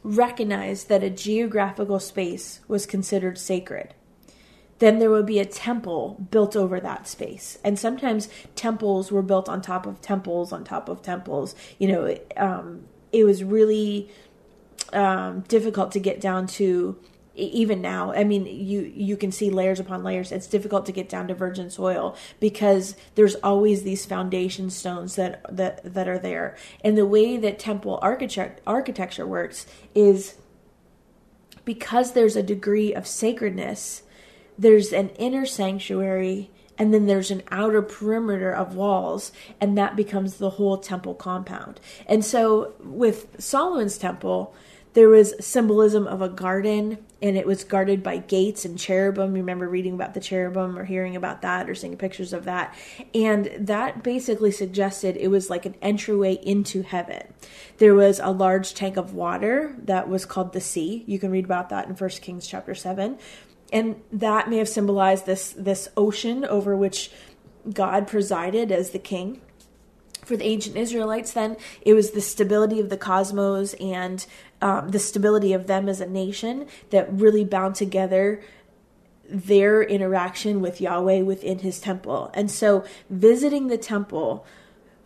recognized 0.03 0.89
that 0.89 1.03
a 1.03 1.09
geographical 1.09 1.99
space 1.99 2.61
was 2.67 2.85
considered 2.85 3.37
sacred, 3.37 3.93
then 4.79 4.97
there 4.99 5.11
would 5.11 5.25
be 5.25 5.39
a 5.39 5.45
temple 5.45 6.25
built 6.31 6.55
over 6.55 6.79
that 6.79 7.07
space. 7.07 7.59
And 7.63 7.77
sometimes 7.77 8.29
temples 8.55 9.11
were 9.11 9.21
built 9.21 9.47
on 9.47 9.61
top 9.61 9.85
of 9.85 10.01
temples 10.01 10.51
on 10.51 10.63
top 10.63 10.89
of 10.89 11.01
temples. 11.01 11.53
You 11.77 11.89
know, 11.89 12.17
um, 12.37 12.85
it 13.11 13.23
was 13.23 13.43
really 13.43 14.09
um, 14.93 15.41
difficult 15.41 15.91
to 15.91 15.99
get 15.99 16.19
down 16.19 16.47
to 16.47 16.97
even 17.39 17.81
now 17.81 18.13
i 18.13 18.23
mean 18.23 18.45
you 18.45 18.81
you 18.95 19.17
can 19.17 19.31
see 19.31 19.49
layers 19.49 19.79
upon 19.79 20.03
layers. 20.03 20.31
It's 20.31 20.47
difficult 20.47 20.85
to 20.85 20.91
get 20.91 21.09
down 21.09 21.27
to 21.29 21.33
virgin 21.33 21.69
soil 21.69 22.15
because 22.39 22.95
there's 23.15 23.35
always 23.35 23.83
these 23.83 24.05
foundation 24.05 24.69
stones 24.69 25.15
that 25.15 25.43
that 25.49 25.93
that 25.93 26.07
are 26.07 26.19
there. 26.19 26.57
And 26.83 26.97
the 26.97 27.05
way 27.05 27.37
that 27.37 27.59
temple 27.59 27.97
architect 28.01 28.61
architecture 28.67 29.25
works 29.25 29.65
is 29.95 30.35
because 31.65 32.13
there's 32.13 32.35
a 32.35 32.43
degree 32.43 32.93
of 32.93 33.07
sacredness 33.07 34.03
there's 34.57 34.91
an 34.91 35.09
inner 35.11 35.45
sanctuary 35.45 36.51
and 36.77 36.93
then 36.93 37.05
there's 37.05 37.31
an 37.31 37.41
outer 37.49 37.81
perimeter 37.81 38.51
of 38.51 38.75
walls 38.75 39.31
and 39.61 39.77
that 39.77 39.95
becomes 39.95 40.35
the 40.35 40.51
whole 40.51 40.77
temple 40.77 41.13
compound. 41.13 41.79
And 42.07 42.25
so 42.25 42.73
with 42.83 43.41
solomon's 43.41 43.97
temple 43.97 44.53
there 44.99 45.07
was 45.07 45.33
symbolism 45.39 46.05
of 46.05 46.21
a 46.21 46.27
garden 46.27 46.97
and 47.21 47.37
it 47.37 47.47
was 47.47 47.63
guarded 47.63 48.03
by 48.03 48.17
gates 48.17 48.65
and 48.65 48.77
cherubim. 48.77 49.33
You 49.33 49.43
remember 49.43 49.69
reading 49.69 49.93
about 49.93 50.13
the 50.13 50.19
cherubim 50.19 50.77
or 50.77 50.83
hearing 50.83 51.15
about 51.15 51.41
that 51.41 51.69
or 51.69 51.73
seeing 51.73 51.95
pictures 51.95 52.33
of 52.33 52.43
that. 52.43 52.75
And 53.15 53.49
that 53.57 54.03
basically 54.03 54.51
suggested 54.51 55.15
it 55.15 55.29
was 55.29 55.49
like 55.49 55.65
an 55.65 55.75
entryway 55.81 56.33
into 56.33 56.81
heaven. 56.81 57.33
There 57.77 57.95
was 57.95 58.19
a 58.19 58.31
large 58.31 58.73
tank 58.73 58.97
of 58.97 59.13
water 59.13 59.73
that 59.85 60.09
was 60.09 60.25
called 60.25 60.51
the 60.51 60.59
sea. 60.59 61.05
You 61.07 61.17
can 61.17 61.31
read 61.31 61.45
about 61.45 61.69
that 61.69 61.87
in 61.87 61.95
First 61.95 62.21
Kings 62.21 62.45
chapter 62.45 62.75
7. 62.75 63.17
And 63.71 64.01
that 64.11 64.49
may 64.49 64.57
have 64.57 64.67
symbolized 64.67 65.25
this 65.25 65.53
this 65.53 65.87
ocean 65.95 66.43
over 66.43 66.75
which 66.75 67.09
God 67.71 68.05
presided 68.05 68.69
as 68.69 68.89
the 68.89 68.99
king 68.99 69.39
for 70.29 70.37
the 70.37 70.45
ancient 70.45 70.77
Israelites, 70.77 71.33
then 71.33 71.57
it 71.81 71.93
was 71.95 72.11
the 72.11 72.21
stability 72.21 72.79
of 72.79 72.89
the 72.89 72.97
cosmos 72.97 73.73
and 73.75 74.25
um, 74.61 74.89
the 74.89 74.99
stability 74.99 75.53
of 75.53 75.67
them 75.67 75.87
as 75.87 76.01
a 76.01 76.07
nation 76.07 76.67
that 76.89 77.11
really 77.11 77.45
bound 77.45 77.75
together 77.75 78.41
their 79.29 79.81
interaction 79.83 80.59
with 80.59 80.81
Yahweh 80.81 81.21
within 81.21 81.59
his 81.59 81.79
temple. 81.79 82.31
And 82.33 82.49
so 82.49 82.83
visiting 83.09 83.67
the 83.67 83.77
temple 83.77 84.45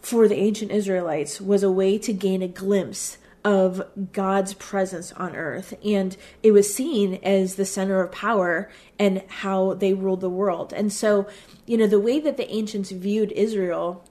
for 0.02 0.28
the 0.28 0.36
ancient 0.36 0.72
Israelites 0.72 1.40
was 1.42 1.64
a 1.64 1.72
way 1.72 1.98
to 2.00 2.14
gain 2.14 2.42
a 2.42 2.48
glimpse 2.48 3.18
of 3.44 3.86
God's 4.14 4.54
presence 4.54 5.12
on 5.14 5.36
earth. 5.36 5.74
And 5.84 6.16
it 6.42 6.52
was 6.52 6.74
seen 6.74 7.16
as 7.24 7.56
the 7.56 7.66
center 7.66 8.02
of 8.02 8.12
power 8.12 8.70
and 8.98 9.22
how 9.28 9.74
they 9.74 9.94
ruled 9.94 10.22
the 10.22 10.30
world. 10.30 10.72
And 10.72 10.92
so, 10.94 11.28
you 11.66 11.78
know, 11.78 11.88
the 11.88 12.00
way 12.00 12.20
that 12.22 12.38
the 12.38 12.50
ancients 12.50 12.92
viewed 12.92 13.32
Israel 13.34 14.06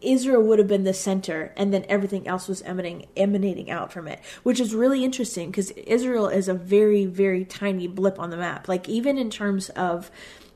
Israel 0.00 0.42
would 0.42 0.58
have 0.58 0.68
been 0.68 0.84
the 0.84 0.94
center, 0.94 1.52
and 1.56 1.72
then 1.72 1.84
everything 1.88 2.26
else 2.26 2.48
was 2.48 2.62
emanating 2.62 3.06
emanating 3.16 3.70
out 3.70 3.92
from 3.92 4.08
it, 4.08 4.20
which 4.42 4.60
is 4.60 4.74
really 4.74 5.04
interesting 5.04 5.50
because 5.50 5.70
Israel 5.72 6.28
is 6.28 6.48
a 6.48 6.54
very 6.54 7.06
very 7.06 7.44
tiny 7.44 7.86
blip 7.86 8.18
on 8.18 8.30
the 8.30 8.36
map. 8.36 8.68
Like 8.68 8.88
even 8.88 9.18
in 9.18 9.30
terms 9.30 9.68
of 9.70 10.10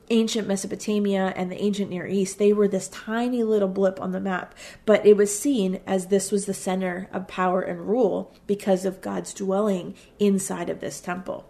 ancient 0.09 0.47
Mesopotamia 0.47 1.33
and 1.35 1.51
the 1.51 1.61
ancient 1.61 1.89
Near 1.89 2.05
East, 2.05 2.37
they 2.37 2.53
were 2.53 2.67
this 2.67 2.87
tiny 2.89 3.43
little 3.43 3.67
blip 3.67 4.01
on 4.01 4.11
the 4.11 4.19
map, 4.19 4.53
but 4.85 5.05
it 5.05 5.17
was 5.17 5.37
seen 5.37 5.79
as 5.87 6.07
this 6.07 6.31
was 6.31 6.45
the 6.45 6.53
center 6.53 7.07
of 7.11 7.27
power 7.27 7.61
and 7.61 7.87
rule 7.87 8.33
because 8.45 8.85
of 8.85 9.01
God's 9.01 9.33
dwelling 9.33 9.95
inside 10.19 10.69
of 10.69 10.81
this 10.81 10.99
temple. 10.99 11.49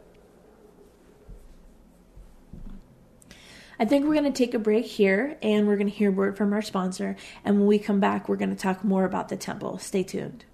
I 3.84 3.86
think 3.86 4.06
we're 4.06 4.14
going 4.14 4.32
to 4.32 4.32
take 4.32 4.54
a 4.54 4.60
break 4.60 4.86
here 4.86 5.38
and 5.42 5.68
we're 5.68 5.76
going 5.76 5.90
to 5.90 5.94
hear 5.94 6.08
a 6.08 6.14
word 6.14 6.38
from 6.38 6.54
our 6.54 6.62
sponsor. 6.62 7.18
And 7.44 7.58
when 7.58 7.68
we 7.68 7.80
come 7.80 8.00
back, 8.00 8.30
we're 8.30 8.38
going 8.38 8.56
to 8.56 8.56
talk 8.56 8.82
more 8.82 9.04
about 9.04 9.28
the 9.28 9.36
temple. 9.36 9.78
Stay 9.78 10.04
tuned. 10.04 10.46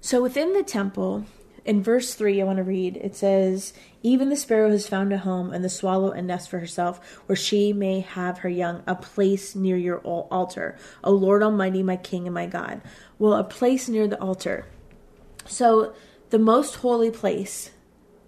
So 0.00 0.22
within 0.22 0.54
the 0.54 0.62
temple, 0.62 1.26
in 1.66 1.82
verse 1.82 2.14
3, 2.14 2.40
I 2.40 2.44
want 2.46 2.56
to 2.56 2.62
read 2.62 2.96
it 2.96 3.14
says, 3.14 3.74
Even 4.02 4.30
the 4.30 4.36
sparrow 4.36 4.70
has 4.70 4.88
found 4.88 5.12
a 5.12 5.18
home, 5.18 5.52
and 5.52 5.62
the 5.62 5.68
swallow 5.68 6.12
a 6.12 6.22
nest 6.22 6.48
for 6.48 6.58
herself, 6.58 7.20
where 7.26 7.36
she 7.36 7.74
may 7.74 8.00
have 8.00 8.38
her 8.38 8.48
young, 8.48 8.82
a 8.86 8.94
place 8.94 9.54
near 9.54 9.76
your 9.76 9.98
altar. 9.98 10.78
O 11.04 11.12
Lord 11.12 11.42
Almighty, 11.42 11.82
my 11.82 11.96
King 11.96 12.26
and 12.26 12.32
my 12.32 12.46
God. 12.46 12.80
Well, 13.18 13.34
a 13.34 13.44
place 13.44 13.86
near 13.86 14.08
the 14.08 14.18
altar. 14.18 14.64
So, 15.44 15.92
the 16.30 16.38
most 16.38 16.76
holy 16.76 17.10
place 17.10 17.72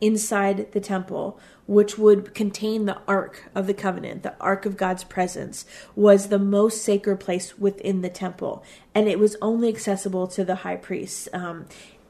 inside 0.02 0.72
the 0.72 0.80
temple, 0.80 1.38
which 1.66 1.96
would 1.96 2.34
contain 2.34 2.84
the 2.84 2.98
Ark 3.06 3.48
of 3.54 3.66
the 3.66 3.72
Covenant, 3.72 4.24
the 4.24 4.36
Ark 4.40 4.66
of 4.66 4.76
God's 4.76 5.04
presence, 5.04 5.64
was 5.94 6.28
the 6.28 6.40
most 6.40 6.82
sacred 6.82 7.20
place 7.20 7.56
within 7.56 8.02
the 8.02 8.10
temple. 8.10 8.64
And 8.94 9.08
it 9.08 9.18
was 9.18 9.36
only 9.40 9.68
accessible 9.68 10.26
to 10.26 10.44
the 10.44 10.56
high 10.56 10.76
priests. 10.76 11.28
Um, 11.32 11.66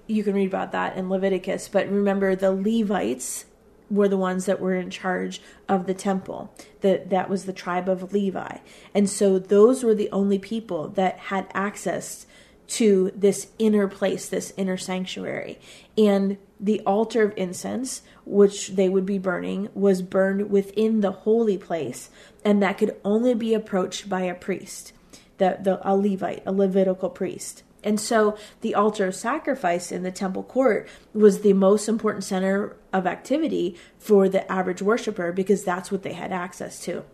you 0.06 0.24
can 0.24 0.34
read 0.34 0.48
about 0.48 0.72
that 0.72 0.96
in 0.96 1.10
Leviticus. 1.10 1.68
But 1.68 1.88
remember, 1.88 2.34
the 2.34 2.50
Levites 2.50 3.44
were 3.90 4.08
the 4.08 4.16
ones 4.16 4.46
that 4.46 4.58
were 4.58 4.74
in 4.74 4.88
charge 4.88 5.42
of 5.68 5.86
the 5.86 5.94
temple. 5.94 6.52
That 6.80 7.10
that 7.10 7.28
was 7.28 7.44
the 7.44 7.52
tribe 7.52 7.90
of 7.90 8.14
Levi. 8.14 8.58
And 8.94 9.08
so 9.08 9.38
those 9.38 9.84
were 9.84 9.94
the 9.94 10.10
only 10.10 10.38
people 10.38 10.88
that 10.88 11.18
had 11.18 11.46
access 11.52 12.26
to 12.68 13.12
this 13.14 13.48
inner 13.58 13.88
place, 13.88 14.28
this 14.28 14.52
inner 14.56 14.76
sanctuary. 14.76 15.58
And 15.98 16.38
the 16.58 16.80
altar 16.80 17.22
of 17.22 17.34
incense, 17.36 18.02
which 18.24 18.68
they 18.68 18.88
would 18.88 19.04
be 19.04 19.18
burning, 19.18 19.68
was 19.74 20.00
burned 20.00 20.50
within 20.50 21.00
the 21.00 21.12
holy 21.12 21.58
place, 21.58 22.08
and 22.44 22.62
that 22.62 22.78
could 22.78 22.96
only 23.04 23.34
be 23.34 23.52
approached 23.52 24.08
by 24.08 24.22
a 24.22 24.34
priest, 24.34 24.92
the, 25.38 25.58
the 25.60 25.80
a 25.88 25.96
Levite, 25.96 26.42
a 26.46 26.52
Levitical 26.52 27.10
priest. 27.10 27.62
And 27.84 27.98
so 27.98 28.36
the 28.60 28.74
altar 28.74 29.06
of 29.06 29.14
sacrifice 29.14 29.90
in 29.90 30.04
the 30.04 30.12
temple 30.12 30.44
court 30.44 30.88
was 31.12 31.40
the 31.40 31.52
most 31.52 31.88
important 31.88 32.24
center 32.24 32.76
of 32.92 33.06
activity 33.06 33.76
for 33.98 34.28
the 34.28 34.50
average 34.50 34.80
worshiper 34.80 35.32
because 35.32 35.64
that's 35.64 35.90
what 35.90 36.04
they 36.04 36.12
had 36.12 36.32
access 36.32 36.78
to. 36.84 37.04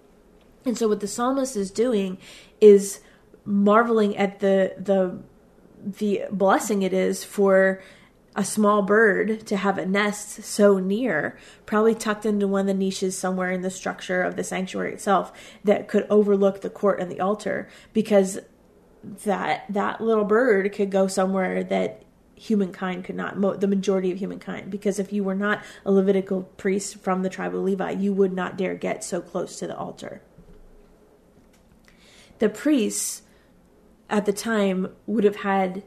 And 0.66 0.76
so 0.76 0.88
what 0.88 1.00
the 1.00 1.08
psalmist 1.08 1.56
is 1.56 1.70
doing 1.70 2.18
is 2.60 3.00
marveling 3.44 4.14
at 4.16 4.40
the 4.40 4.74
the 4.78 5.18
the 5.84 6.22
blessing 6.30 6.82
it 6.82 6.92
is 6.92 7.24
for 7.24 7.82
a 8.38 8.44
small 8.44 8.82
bird 8.82 9.44
to 9.46 9.56
have 9.56 9.78
a 9.78 9.86
nest 9.86 10.44
so 10.44 10.78
near, 10.78 11.36
probably 11.66 11.94
tucked 11.94 12.24
into 12.24 12.46
one 12.46 12.60
of 12.62 12.66
the 12.68 12.74
niches 12.74 13.18
somewhere 13.18 13.50
in 13.50 13.62
the 13.62 13.70
structure 13.70 14.22
of 14.22 14.36
the 14.36 14.44
sanctuary 14.44 14.92
itself 14.92 15.32
that 15.64 15.88
could 15.88 16.06
overlook 16.08 16.60
the 16.60 16.70
court 16.70 17.00
and 17.00 17.10
the 17.10 17.20
altar 17.20 17.68
because 17.92 18.38
that 19.24 19.64
that 19.68 20.00
little 20.00 20.24
bird 20.24 20.72
could 20.72 20.90
go 20.90 21.06
somewhere 21.08 21.64
that 21.64 22.02
humankind 22.36 23.04
could 23.04 23.16
not 23.16 23.40
the 23.60 23.66
majority 23.66 24.12
of 24.12 24.18
humankind. 24.18 24.70
Because 24.70 25.00
if 25.00 25.12
you 25.12 25.24
were 25.24 25.34
not 25.34 25.64
a 25.84 25.90
levitical 25.90 26.42
priest 26.56 26.98
from 26.98 27.22
the 27.22 27.28
tribe 27.28 27.54
of 27.54 27.62
levi 27.62 27.90
you 27.90 28.12
would 28.12 28.32
not 28.32 28.56
dare 28.56 28.76
get 28.76 29.02
so 29.02 29.20
close 29.20 29.58
to 29.58 29.66
the 29.66 29.76
altar. 29.76 30.22
The 32.38 32.48
priests 32.48 33.22
at 34.10 34.26
the 34.26 34.32
time 34.32 34.88
would 35.06 35.24
have 35.24 35.36
had 35.36 35.82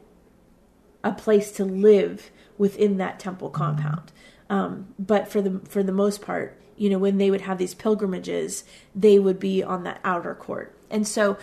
a 1.04 1.12
place 1.12 1.50
to 1.52 1.64
live 1.64 2.30
within 2.58 2.96
that 2.98 3.18
temple 3.18 3.50
compound. 3.50 4.12
Um, 4.48 4.94
but 4.98 5.28
for 5.28 5.40
the 5.40 5.60
for 5.68 5.82
the 5.82 5.92
most 5.92 6.20
part, 6.22 6.60
you 6.76 6.90
know, 6.90 6.98
when 6.98 7.18
they 7.18 7.30
would 7.30 7.40
have 7.42 7.58
these 7.58 7.74
pilgrimages, 7.74 8.64
they 8.94 9.18
would 9.18 9.40
be 9.40 9.62
on 9.62 9.84
that 9.84 10.00
outer 10.04 10.34
court. 10.34 10.76
And 10.90 11.06
so 11.06 11.38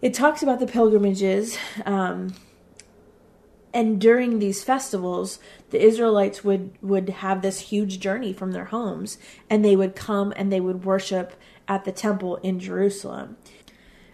it 0.00 0.14
talks 0.14 0.42
about 0.42 0.60
the 0.60 0.66
pilgrimages. 0.66 1.58
Um, 1.84 2.34
and 3.74 4.00
during 4.00 4.38
these 4.38 4.64
festivals, 4.64 5.38
the 5.70 5.80
Israelites 5.80 6.42
would 6.42 6.76
would 6.80 7.08
have 7.08 7.42
this 7.42 7.60
huge 7.60 8.00
journey 8.00 8.32
from 8.32 8.52
their 8.52 8.66
homes, 8.66 9.18
and 9.50 9.64
they 9.64 9.76
would 9.76 9.94
come 9.94 10.32
and 10.36 10.50
they 10.50 10.60
would 10.60 10.84
worship 10.84 11.34
at 11.68 11.84
the 11.84 11.92
temple 11.92 12.36
in 12.36 12.58
Jerusalem. 12.58 13.36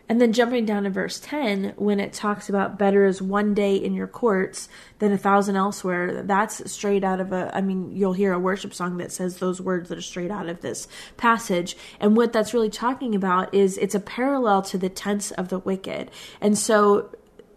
And 0.06 0.20
then 0.20 0.34
jumping 0.34 0.66
down 0.66 0.82
to 0.82 0.90
verse 0.90 1.18
10, 1.18 1.74
when 1.76 1.98
it 1.98 2.12
talks 2.12 2.50
about 2.50 2.78
better 2.78 3.06
is 3.06 3.22
one 3.22 3.54
day 3.54 3.76
in 3.76 3.94
your 3.94 4.06
courts 4.06 4.68
than 4.98 5.12
a 5.12 5.18
thousand 5.18 5.56
elsewhere, 5.56 6.22
that's 6.22 6.70
straight 6.70 7.02
out 7.02 7.20
of 7.20 7.32
a, 7.32 7.50
I 7.54 7.62
mean, 7.62 7.96
you'll 7.96 8.12
hear 8.12 8.34
a 8.34 8.38
worship 8.38 8.74
song 8.74 8.98
that 8.98 9.12
says 9.12 9.38
those 9.38 9.62
words 9.62 9.88
that 9.88 9.96
are 9.96 10.02
straight 10.02 10.30
out 10.30 10.48
of 10.48 10.60
this 10.60 10.88
passage. 11.16 11.74
And 12.00 12.16
what 12.16 12.34
that's 12.34 12.52
really 12.52 12.68
talking 12.68 13.14
about 13.14 13.54
is 13.54 13.78
it's 13.78 13.94
a 13.94 14.00
parallel 14.00 14.60
to 14.62 14.78
the 14.78 14.90
tents 14.90 15.30
of 15.30 15.48
the 15.48 15.58
wicked. 15.58 16.10
And 16.38 16.58
so, 16.58 17.10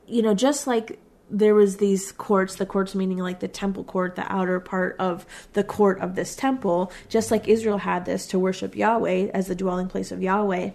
you 0.05 0.21
know, 0.21 0.33
just 0.33 0.67
like 0.67 0.99
there 1.29 1.53
was 1.53 1.75
these 1.75 2.13
courts 2.13 2.55
the 2.55 2.65
courts 2.65 2.95
meaning 2.95 3.17
like 3.17 3.41
the 3.41 3.49
temple 3.49 3.83
court 3.83 4.15
the 4.15 4.31
outer 4.31 4.61
part 4.61 4.95
of 4.97 5.25
the 5.51 5.63
court 5.63 5.99
of 5.99 6.15
this 6.15 6.37
temple 6.37 6.89
just 7.09 7.31
like 7.31 7.49
israel 7.49 7.79
had 7.79 8.05
this 8.05 8.25
to 8.27 8.39
worship 8.39 8.77
yahweh 8.77 9.29
as 9.33 9.47
the 9.47 9.55
dwelling 9.55 9.89
place 9.89 10.09
of 10.09 10.23
yahweh 10.23 10.69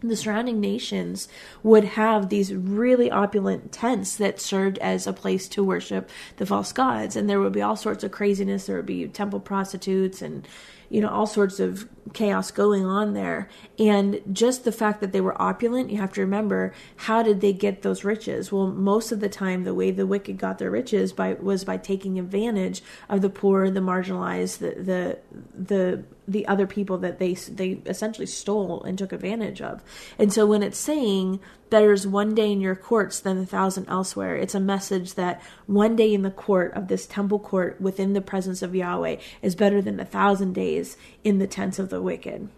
the 0.00 0.16
surrounding 0.16 0.60
nations 0.60 1.28
would 1.62 1.84
have 1.84 2.28
these 2.28 2.54
really 2.54 3.10
opulent 3.10 3.72
tents 3.72 4.16
that 4.16 4.40
served 4.40 4.78
as 4.78 5.06
a 5.06 5.12
place 5.12 5.48
to 5.48 5.64
worship 5.64 6.08
the 6.36 6.46
false 6.46 6.72
gods 6.72 7.16
and 7.16 7.28
there 7.28 7.40
would 7.40 7.52
be 7.52 7.62
all 7.62 7.76
sorts 7.76 8.04
of 8.04 8.12
craziness 8.12 8.66
there 8.66 8.76
would 8.76 8.86
be 8.86 9.08
temple 9.08 9.40
prostitutes 9.40 10.22
and 10.22 10.46
you 10.90 11.00
know, 11.02 11.08
all 11.08 11.26
sorts 11.26 11.60
of 11.60 11.88
chaos 12.14 12.50
going 12.50 12.86
on 12.86 13.12
there. 13.12 13.48
And 13.78 14.20
just 14.32 14.64
the 14.64 14.72
fact 14.72 15.00
that 15.00 15.12
they 15.12 15.20
were 15.20 15.40
opulent, 15.40 15.90
you 15.90 15.98
have 15.98 16.12
to 16.14 16.22
remember, 16.22 16.72
how 16.96 17.22
did 17.22 17.40
they 17.40 17.52
get 17.52 17.82
those 17.82 18.04
riches? 18.04 18.50
Well, 18.50 18.68
most 18.68 19.12
of 19.12 19.20
the 19.20 19.28
time, 19.28 19.64
the 19.64 19.74
way 19.74 19.90
the 19.90 20.06
wicked 20.06 20.38
got 20.38 20.58
their 20.58 20.70
riches 20.70 21.12
by 21.12 21.34
was 21.34 21.64
by 21.64 21.76
taking 21.76 22.18
advantage 22.18 22.82
of 23.08 23.20
the 23.20 23.30
poor, 23.30 23.70
the 23.70 23.80
marginalized, 23.80 24.58
the 24.58 24.82
the 24.82 25.18
the 25.54 26.04
the 26.28 26.46
other 26.46 26.66
people 26.66 26.98
that 26.98 27.18
they 27.18 27.32
they 27.32 27.80
essentially 27.86 28.26
stole 28.26 28.82
and 28.84 28.98
took 28.98 29.12
advantage 29.12 29.62
of. 29.62 29.82
And 30.18 30.32
so 30.32 30.46
when 30.46 30.62
it's 30.62 30.78
saying 30.78 31.40
better 31.70 31.92
is 31.92 32.06
one 32.06 32.34
day 32.34 32.52
in 32.52 32.60
your 32.60 32.76
courts 32.76 33.18
than 33.18 33.38
a 33.38 33.46
thousand 33.46 33.88
elsewhere, 33.88 34.36
it's 34.36 34.54
a 34.54 34.60
message 34.60 35.14
that 35.14 35.42
one 35.66 35.96
day 35.96 36.12
in 36.12 36.22
the 36.22 36.30
court 36.30 36.74
of 36.74 36.88
this 36.88 37.06
temple 37.06 37.38
court 37.38 37.80
within 37.80 38.12
the 38.12 38.20
presence 38.20 38.62
of 38.62 38.74
Yahweh 38.74 39.16
is 39.40 39.54
better 39.54 39.80
than 39.80 39.98
a 39.98 40.04
thousand 40.04 40.52
days 40.52 40.96
in 41.24 41.38
the 41.38 41.46
tents 41.46 41.78
of 41.78 41.88
the 41.88 42.02
wicked. 42.02 42.48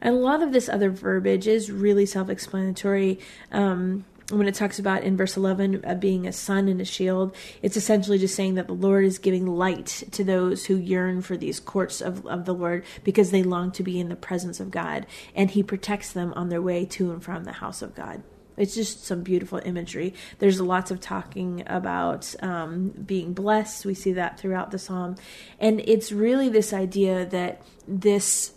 And 0.00 0.14
a 0.14 0.18
lot 0.18 0.42
of 0.42 0.52
this 0.52 0.68
other 0.68 0.90
verbiage 0.90 1.46
is 1.46 1.70
really 1.70 2.04
self-explanatory. 2.04 3.18
Um, 3.50 4.04
when 4.30 4.48
it 4.48 4.54
talks 4.54 4.78
about 4.78 5.04
in 5.04 5.16
verse 5.16 5.36
11 5.36 5.84
uh, 5.84 5.94
being 5.94 6.26
a 6.26 6.32
sun 6.32 6.68
and 6.68 6.80
a 6.80 6.84
shield, 6.84 7.34
it's 7.62 7.76
essentially 7.76 8.18
just 8.18 8.34
saying 8.34 8.54
that 8.54 8.66
the 8.66 8.74
Lord 8.74 9.04
is 9.04 9.18
giving 9.18 9.46
light 9.46 10.02
to 10.12 10.24
those 10.24 10.66
who 10.66 10.76
yearn 10.76 11.22
for 11.22 11.36
these 11.36 11.60
courts 11.60 12.00
of, 12.00 12.26
of 12.26 12.44
the 12.44 12.54
Lord 12.54 12.84
because 13.04 13.30
they 13.30 13.44
long 13.44 13.70
to 13.72 13.84
be 13.84 14.00
in 14.00 14.08
the 14.08 14.16
presence 14.16 14.58
of 14.58 14.70
God. 14.70 15.06
And 15.34 15.50
He 15.50 15.62
protects 15.62 16.12
them 16.12 16.32
on 16.34 16.48
their 16.48 16.62
way 16.62 16.84
to 16.86 17.12
and 17.12 17.22
from 17.22 17.44
the 17.44 17.52
house 17.52 17.82
of 17.82 17.94
God. 17.94 18.22
It's 18.56 18.74
just 18.74 19.04
some 19.04 19.22
beautiful 19.22 19.60
imagery. 19.64 20.14
There's 20.38 20.60
lots 20.60 20.90
of 20.90 21.00
talking 21.00 21.62
about 21.66 22.34
um, 22.42 22.88
being 22.88 23.32
blessed. 23.32 23.84
We 23.84 23.94
see 23.94 24.12
that 24.14 24.40
throughout 24.40 24.70
the 24.70 24.78
psalm. 24.78 25.16
And 25.60 25.80
it's 25.84 26.10
really 26.10 26.48
this 26.48 26.72
idea 26.72 27.26
that 27.26 27.62
this 27.86 28.54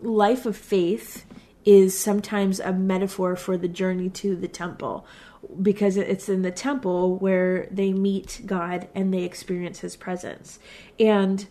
life 0.00 0.46
of 0.46 0.56
faith 0.56 1.26
is 1.64 1.98
sometimes 1.98 2.60
a 2.60 2.72
metaphor 2.72 3.36
for 3.36 3.56
the 3.56 3.68
journey 3.68 4.08
to 4.08 4.36
the 4.36 4.48
temple 4.48 5.06
because 5.62 5.96
it's 5.96 6.28
in 6.28 6.42
the 6.42 6.50
temple 6.50 7.16
where 7.16 7.66
they 7.70 7.92
meet 7.92 8.42
God 8.44 8.88
and 8.94 9.12
they 9.12 9.22
experience 9.22 9.80
his 9.80 9.96
presence. 9.96 10.58
And 10.98 11.46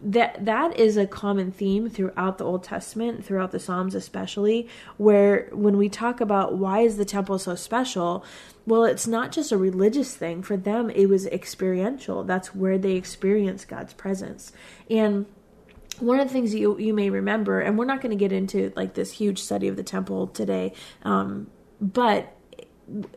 that 0.00 0.44
that 0.44 0.78
is 0.78 0.96
a 0.96 1.06
common 1.06 1.50
theme 1.50 1.90
throughout 1.90 2.38
the 2.38 2.44
Old 2.44 2.62
Testament, 2.62 3.24
throughout 3.24 3.50
the 3.50 3.58
Psalms 3.58 3.94
especially, 3.94 4.68
where 4.96 5.48
when 5.52 5.76
we 5.76 5.88
talk 5.88 6.20
about 6.20 6.56
why 6.56 6.80
is 6.80 6.96
the 6.96 7.04
temple 7.04 7.38
so 7.38 7.54
special, 7.54 8.24
well, 8.64 8.84
it's 8.84 9.06
not 9.06 9.32
just 9.32 9.50
a 9.50 9.56
religious 9.56 10.14
thing. 10.14 10.42
For 10.42 10.56
them, 10.56 10.90
it 10.90 11.06
was 11.06 11.26
experiential. 11.26 12.22
That's 12.22 12.54
where 12.54 12.78
they 12.78 12.92
experience 12.92 13.64
God's 13.64 13.92
presence. 13.92 14.52
And 14.88 15.26
one 16.00 16.20
of 16.20 16.28
the 16.28 16.32
things 16.32 16.54
you 16.54 16.78
you 16.78 16.94
may 16.94 17.10
remember, 17.10 17.60
and 17.60 17.78
we're 17.78 17.84
not 17.84 18.00
going 18.00 18.10
to 18.10 18.16
get 18.16 18.32
into 18.32 18.72
like 18.76 18.94
this 18.94 19.12
huge 19.12 19.40
study 19.40 19.68
of 19.68 19.76
the 19.76 19.82
temple 19.82 20.28
today, 20.28 20.72
um, 21.02 21.50
but 21.80 22.36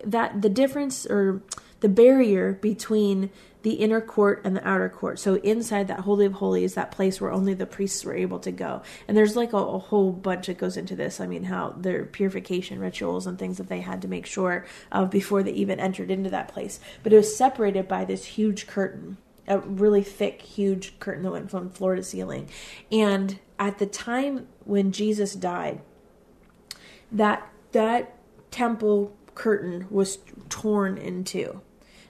that 0.04 0.42
the 0.42 0.50
difference 0.50 1.06
or 1.06 1.42
the 1.80 1.90
barrier 1.90 2.54
between 2.54 3.30
the 3.64 3.74
inner 3.74 4.02
court 4.02 4.42
and 4.44 4.56
the 4.56 4.68
outer 4.68 4.90
court. 4.90 5.20
So 5.20 5.36
inside 5.36 5.88
that 5.88 6.02
holy 6.02 6.26
of 6.26 6.34
holies, 6.34 6.74
that 6.74 6.92
place 6.92 7.22
where 7.22 7.32
only 7.32 7.54
the 7.54 7.66
priests 7.66 8.04
were 8.04 8.16
able 8.16 8.40
to 8.40 8.52
go. 8.52 8.82
And 9.08 9.16
there's 9.16 9.36
like 9.36 9.54
a, 9.54 9.58
a, 9.58 9.78
whole 9.78 10.12
bunch 10.12 10.48
that 10.48 10.58
goes 10.58 10.78
into 10.78 10.96
this. 10.96 11.20
I 11.20 11.28
mean, 11.28 11.44
how 11.44 11.76
their 11.78 12.06
purification 12.06 12.80
rituals 12.80 13.28
and 13.28 13.38
things 13.38 13.58
that 13.58 13.70
they 13.70 13.82
had 13.82 14.02
to 14.02 14.08
make 14.08 14.26
sure 14.26 14.66
of 14.92 15.12
before 15.12 15.44
they 15.44 15.52
even 15.52 15.80
entered 15.80 16.10
into 16.10 16.30
that 16.32 16.48
place. 16.48 16.80
But 17.04 17.14
it 17.14 17.18
was 17.18 17.36
separated 17.36 17.88
by 17.88 18.06
this 18.06 18.26
huge 18.26 18.66
curtain 18.66 19.18
a 19.48 19.60
really 19.60 20.04
thick, 20.04 20.42
huge 20.42 21.00
curtain 21.00 21.24
that 21.24 21.32
went 21.32 21.52
from 21.52 21.70
floor 21.70 21.96
to 21.96 22.04
ceiling. 22.04 22.50
And 22.92 23.40
at 23.60 23.80
the 23.80 23.86
time 23.86 24.48
when 24.66 24.92
Jesus 24.92 25.34
died, 25.34 25.82
that 27.12 27.48
that 27.72 28.18
temple 28.52 29.16
curtain 29.36 29.88
was 29.90 30.20
torn 30.50 30.98
in 30.98 31.24
two. 31.24 31.62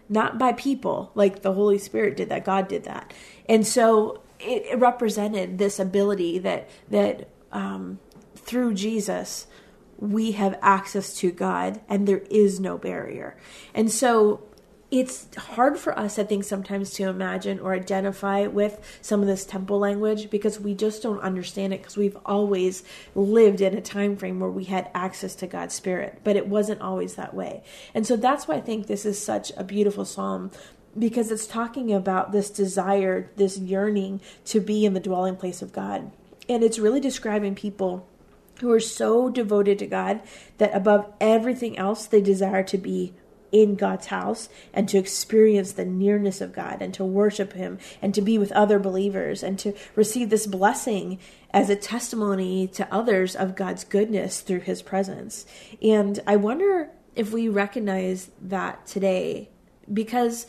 Not 0.09 0.37
by 0.37 0.53
people, 0.53 1.11
like 1.15 1.41
the 1.41 1.53
Holy 1.53 1.77
Spirit 1.77 2.17
did 2.17 2.29
that, 2.29 2.43
God 2.43 2.67
did 2.67 2.83
that. 2.83 3.13
And 3.47 3.65
so 3.65 4.21
it, 4.39 4.63
it 4.65 4.79
represented 4.79 5.57
this 5.57 5.79
ability 5.79 6.39
that 6.39 6.69
that 6.89 7.29
um, 7.51 7.99
through 8.35 8.73
Jesus 8.73 9.47
we 9.97 10.31
have 10.31 10.57
access 10.61 11.15
to 11.17 11.31
God 11.31 11.79
and 11.87 12.07
there 12.07 12.23
is 12.29 12.59
no 12.59 12.77
barrier. 12.77 13.37
And 13.73 13.91
so 13.91 14.41
it's 14.91 15.33
hard 15.37 15.77
for 15.77 15.97
us, 15.97 16.19
I 16.19 16.25
think, 16.25 16.43
sometimes 16.43 16.91
to 16.91 17.07
imagine 17.07 17.61
or 17.61 17.73
identify 17.73 18.47
with 18.47 18.77
some 19.01 19.21
of 19.21 19.27
this 19.27 19.45
temple 19.45 19.79
language 19.79 20.29
because 20.29 20.59
we 20.59 20.75
just 20.75 21.01
don't 21.01 21.21
understand 21.21 21.73
it 21.73 21.81
because 21.81 21.95
we've 21.95 22.17
always 22.25 22.83
lived 23.15 23.61
in 23.61 23.77
a 23.77 23.81
time 23.81 24.17
frame 24.17 24.41
where 24.41 24.49
we 24.49 24.65
had 24.65 24.91
access 24.93 25.33
to 25.35 25.47
God's 25.47 25.73
Spirit, 25.73 26.19
but 26.25 26.35
it 26.35 26.47
wasn't 26.47 26.81
always 26.81 27.15
that 27.15 27.33
way. 27.33 27.63
And 27.93 28.05
so 28.05 28.17
that's 28.17 28.49
why 28.49 28.55
I 28.55 28.61
think 28.61 28.87
this 28.87 29.05
is 29.05 29.23
such 29.23 29.53
a 29.55 29.63
beautiful 29.63 30.03
psalm 30.03 30.51
because 30.99 31.31
it's 31.31 31.47
talking 31.47 31.93
about 31.93 32.33
this 32.33 32.49
desire, 32.49 33.31
this 33.37 33.57
yearning 33.57 34.19
to 34.43 34.59
be 34.59 34.85
in 34.85 34.93
the 34.93 34.99
dwelling 34.99 35.37
place 35.37 35.61
of 35.61 35.71
God. 35.71 36.11
And 36.49 36.63
it's 36.63 36.79
really 36.79 36.99
describing 36.99 37.55
people 37.55 38.05
who 38.59 38.69
are 38.71 38.79
so 38.81 39.29
devoted 39.29 39.79
to 39.79 39.87
God 39.87 40.21
that 40.57 40.75
above 40.75 41.11
everything 41.21 41.77
else, 41.77 42.05
they 42.05 42.21
desire 42.21 42.63
to 42.63 42.77
be 42.77 43.13
in 43.51 43.75
God's 43.75 44.07
house 44.07 44.49
and 44.73 44.87
to 44.89 44.97
experience 44.97 45.73
the 45.73 45.85
nearness 45.85 46.41
of 46.41 46.53
God 46.53 46.81
and 46.81 46.93
to 46.93 47.05
worship 47.05 47.53
Him 47.53 47.79
and 48.01 48.13
to 48.15 48.21
be 48.21 48.37
with 48.37 48.51
other 48.51 48.79
believers 48.79 49.43
and 49.43 49.59
to 49.59 49.73
receive 49.95 50.29
this 50.29 50.47
blessing 50.47 51.19
as 51.51 51.69
a 51.69 51.75
testimony 51.75 52.67
to 52.67 52.93
others 52.93 53.35
of 53.35 53.55
God's 53.55 53.83
goodness 53.83 54.41
through 54.41 54.61
His 54.61 54.81
presence. 54.81 55.45
And 55.81 56.19
I 56.25 56.37
wonder 56.37 56.89
if 57.15 57.31
we 57.31 57.49
recognize 57.49 58.29
that 58.41 58.85
today 58.85 59.49
because 59.91 60.47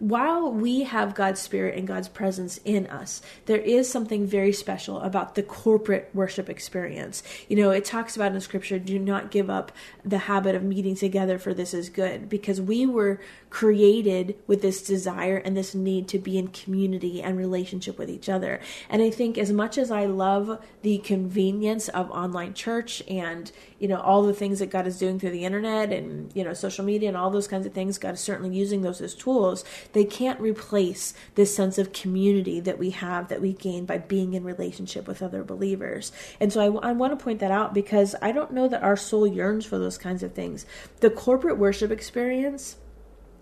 while 0.00 0.50
we 0.50 0.82
have 0.82 1.14
God's 1.14 1.40
Spirit 1.40 1.76
and 1.76 1.86
God's 1.86 2.08
presence 2.08 2.58
in 2.64 2.86
us, 2.86 3.20
there 3.46 3.58
is 3.58 3.90
something 3.90 4.26
very 4.26 4.52
special 4.52 5.00
about 5.00 5.34
the 5.34 5.42
corporate 5.42 6.10
worship 6.14 6.48
experience. 6.48 7.22
You 7.48 7.56
know, 7.56 7.70
it 7.70 7.84
talks 7.84 8.16
about 8.16 8.34
in 8.34 8.40
Scripture, 8.40 8.78
do 8.78 8.98
not 8.98 9.30
give 9.30 9.50
up 9.50 9.72
the 10.04 10.18
habit 10.18 10.54
of 10.54 10.62
meeting 10.62 10.96
together, 10.96 11.38
for 11.38 11.52
this 11.52 11.74
is 11.74 11.90
good, 11.90 12.28
because 12.28 12.60
we 12.60 12.86
were 12.86 13.20
created 13.50 14.36
with 14.46 14.62
this 14.62 14.82
desire 14.82 15.36
and 15.36 15.56
this 15.56 15.74
need 15.74 16.08
to 16.08 16.18
be 16.18 16.38
in 16.38 16.48
community 16.48 17.20
and 17.20 17.36
relationship 17.36 17.98
with 17.98 18.08
each 18.08 18.28
other. 18.28 18.60
And 18.88 19.02
I 19.02 19.10
think 19.10 19.36
as 19.36 19.52
much 19.52 19.76
as 19.76 19.90
I 19.90 20.06
love 20.06 20.64
the 20.82 20.98
convenience 20.98 21.88
of 21.88 22.10
online 22.10 22.54
church 22.54 23.02
and, 23.08 23.50
you 23.78 23.88
know, 23.88 24.00
all 24.00 24.22
the 24.22 24.32
things 24.32 24.60
that 24.60 24.70
God 24.70 24.86
is 24.86 24.98
doing 24.98 25.18
through 25.18 25.30
the 25.30 25.44
internet 25.44 25.92
and, 25.92 26.30
you 26.34 26.44
know, 26.44 26.54
social 26.54 26.84
media 26.84 27.08
and 27.08 27.16
all 27.16 27.30
those 27.30 27.48
kinds 27.48 27.66
of 27.66 27.72
things, 27.72 27.98
God 27.98 28.14
is 28.14 28.20
certainly 28.20 28.56
using 28.56 28.82
those 28.82 29.00
as 29.00 29.14
tools. 29.14 29.64
They 29.92 30.04
can't 30.04 30.40
replace 30.40 31.14
this 31.34 31.54
sense 31.54 31.78
of 31.78 31.92
community 31.92 32.60
that 32.60 32.78
we 32.78 32.90
have 32.90 33.28
that 33.28 33.40
we 33.40 33.52
gain 33.52 33.84
by 33.86 33.98
being 33.98 34.34
in 34.34 34.44
relationship 34.44 35.06
with 35.06 35.22
other 35.22 35.42
believers. 35.42 36.12
And 36.38 36.52
so 36.52 36.78
I, 36.78 36.90
I 36.90 36.92
want 36.92 37.18
to 37.18 37.22
point 37.22 37.40
that 37.40 37.50
out 37.50 37.74
because 37.74 38.14
I 38.22 38.32
don't 38.32 38.52
know 38.52 38.68
that 38.68 38.82
our 38.82 38.96
soul 38.96 39.26
yearns 39.26 39.66
for 39.66 39.78
those 39.78 39.98
kinds 39.98 40.22
of 40.22 40.34
things. 40.34 40.66
The 41.00 41.10
corporate 41.10 41.58
worship 41.58 41.90
experience 41.90 42.76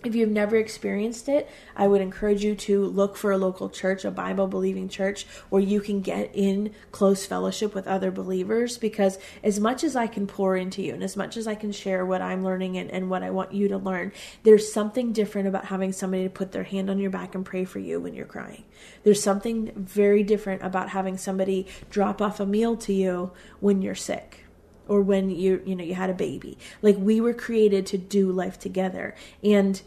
if 0.05 0.15
you've 0.15 0.31
never 0.31 0.57
experienced 0.57 1.29
it, 1.29 1.51
I 1.77 1.89
would 1.89 2.01
encourage 2.01 2.45
you 2.45 2.55
to 2.55 2.85
look 2.85 3.17
for 3.17 3.33
a 3.33 3.39
local 3.39 3.69
church, 3.69 4.05
a 4.05 4.11
Bible 4.11 4.47
believing 4.47 4.89
church, 4.89 5.27
where 5.49 5.63
you 5.63 5.81
can 5.81 6.01
get 6.01 6.31
in 6.35 6.73
close 6.93 7.27
fellowship 7.27 7.75
with 7.75 7.89
other 7.89 8.11
believers. 8.11 8.79
Because 8.79 9.19
as 9.43 9.59
much 9.59 9.83
as 9.83 9.97
I 9.97 10.07
can 10.07 10.27
pour 10.27 10.57
into 10.57 10.83
you 10.83 10.95
and 10.95 11.03
as 11.03 11.17
much 11.17 11.37
as 11.37 11.49
I 11.49 11.57
can 11.57 11.73
share 11.73 12.07
what 12.07 12.23
I'm 12.23 12.45
learning 12.45 12.79
and, 12.79 12.91
and 12.91 13.11
what 13.11 13.25
I 13.25 13.31
want 13.31 13.53
you 13.53 13.69
to 13.69 13.79
learn, 13.79 14.13
there's 14.45 14.73
something 14.73 15.13
different 15.13 15.49
about 15.49 15.65
having 15.65 15.93
somebody 15.93 16.25
to 16.25 16.31
put 16.31 16.53
their 16.53 16.65
hand 16.65 16.91
on 16.91 16.99
your 16.99 17.11
back 17.11 17.35
and 17.35 17.45
pray 17.45 17.65
for 17.65 17.81
you 17.81 17.99
when 17.99 18.15
you're 18.15 18.27
crying. 18.27 18.65
There's 19.03 19.23
something 19.23 19.73
very 19.75 20.23
different 20.23 20.63
about 20.63 20.91
having 20.91 21.19
somebody 21.19 21.67
drop 21.91 22.23
off 22.23 22.39
a 22.39 22.47
meal 22.47 22.77
to 22.77 22.93
you 22.93 23.33
when 23.59 23.83
you're 23.83 23.95
sick 23.97 24.45
or 24.89 25.03
when 25.03 25.31
you 25.31 25.63
you 25.65 25.75
know 25.77 25.85
you 25.85 25.95
had 25.95 26.11
a 26.11 26.15
baby. 26.15 26.59
Like 26.83 26.97
we 26.99 27.21
were 27.21 27.35
created 27.35 27.87
to 27.87 27.99
do 27.99 28.31
life 28.33 28.59
together. 28.59 29.15
And 29.43 29.81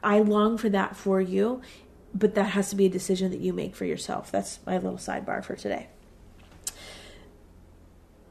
i 0.00 0.20
long 0.20 0.56
for 0.56 0.68
that 0.68 0.94
for 0.94 1.20
you 1.20 1.60
but 2.14 2.34
that 2.34 2.50
has 2.50 2.70
to 2.70 2.76
be 2.76 2.86
a 2.86 2.88
decision 2.88 3.30
that 3.30 3.40
you 3.40 3.52
make 3.52 3.76
for 3.76 3.84
yourself. 3.84 4.30
That's 4.30 4.60
my 4.64 4.76
little 4.76 4.98
sidebar 4.98 5.44
for 5.44 5.54
today. 5.54 5.88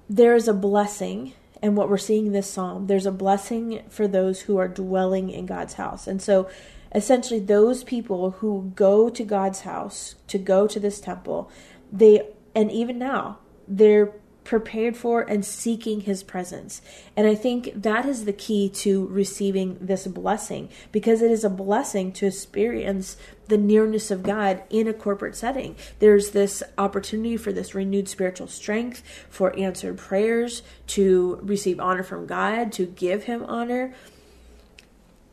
There 0.10 0.36
is 0.36 0.48
a 0.48 0.54
blessing 0.54 1.34
and 1.62 1.76
what 1.76 1.90
we're 1.90 1.98
seeing 1.98 2.28
in 2.28 2.34
this 2.34 2.50
psalm 2.50 2.88
there's 2.88 3.06
a 3.06 3.12
blessing 3.12 3.82
for 3.90 4.08
those 4.08 4.42
who 4.42 4.58
are 4.58 4.68
dwelling 4.68 5.30
in 5.30 5.46
god's 5.46 5.76
house. 5.76 6.08
And 6.08 6.22
so 6.22 6.50
essentially 6.94 7.40
those 7.40 7.84
people 7.84 8.32
who 8.32 8.72
go 8.76 9.10
to 9.10 9.24
god's 9.24 9.62
house 9.62 10.16
to 10.28 10.38
go 10.38 10.68
to 10.68 10.80
this 10.80 11.02
temple 11.02 11.52
they 11.92 12.22
and 12.56 12.72
even 12.72 12.98
now 12.98 13.40
they're 13.68 14.14
prepared 14.48 14.96
for, 14.96 15.22
and 15.22 15.46
seeking 15.46 16.02
His 16.02 16.24
presence. 16.24 16.82
And 17.18 17.28
I 17.28 17.36
think 17.36 17.70
that 17.76 18.06
is 18.06 18.24
the 18.24 18.32
key 18.32 18.70
to 18.70 19.06
receiving 19.08 19.78
this 19.82 20.08
blessing 20.08 20.70
because 20.94 21.22
it 21.22 21.30
is 21.30 21.44
a 21.44 21.50
blessing 21.50 22.14
to 22.14 22.28
experience 22.28 23.18
the 23.50 23.58
nearness 23.58 24.10
of 24.10 24.24
God 24.24 24.64
in 24.70 24.88
a 24.88 24.94
corporate 24.94 25.36
setting. 25.36 25.76
There's 26.00 26.32
this 26.32 26.64
opportunity 26.78 27.36
for 27.36 27.52
this 27.52 27.76
renewed 27.76 28.08
spiritual 28.08 28.48
strength, 28.48 29.04
for 29.30 29.54
answered 29.60 29.98
prayers, 29.98 30.64
to 30.88 31.40
receive 31.44 31.78
honor 31.82 32.04
from 32.04 32.26
God, 32.26 32.72
to 32.74 32.86
give 32.86 33.26
Him 33.26 33.44
honor. 33.44 33.94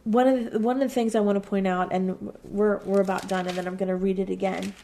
One 0.03 0.27
of 0.27 0.53
the, 0.53 0.59
one 0.59 0.83
of 0.83 0.89
the 0.89 0.93
things 0.93 1.15
I 1.15 1.21
want 1.21 1.41
to 1.41 1.49
point 1.49 1.69
out, 1.69 1.93
and 1.93 2.37
we're 2.43 2.79
we're 2.79 3.01
about 3.01 3.29
done, 3.29 3.47
and 3.47 3.57
then 3.57 3.69
I'm 3.69 3.77
going 3.77 3.89
to 3.89 3.97
read 3.97 4.19
it 4.19 4.29
again 4.29 4.75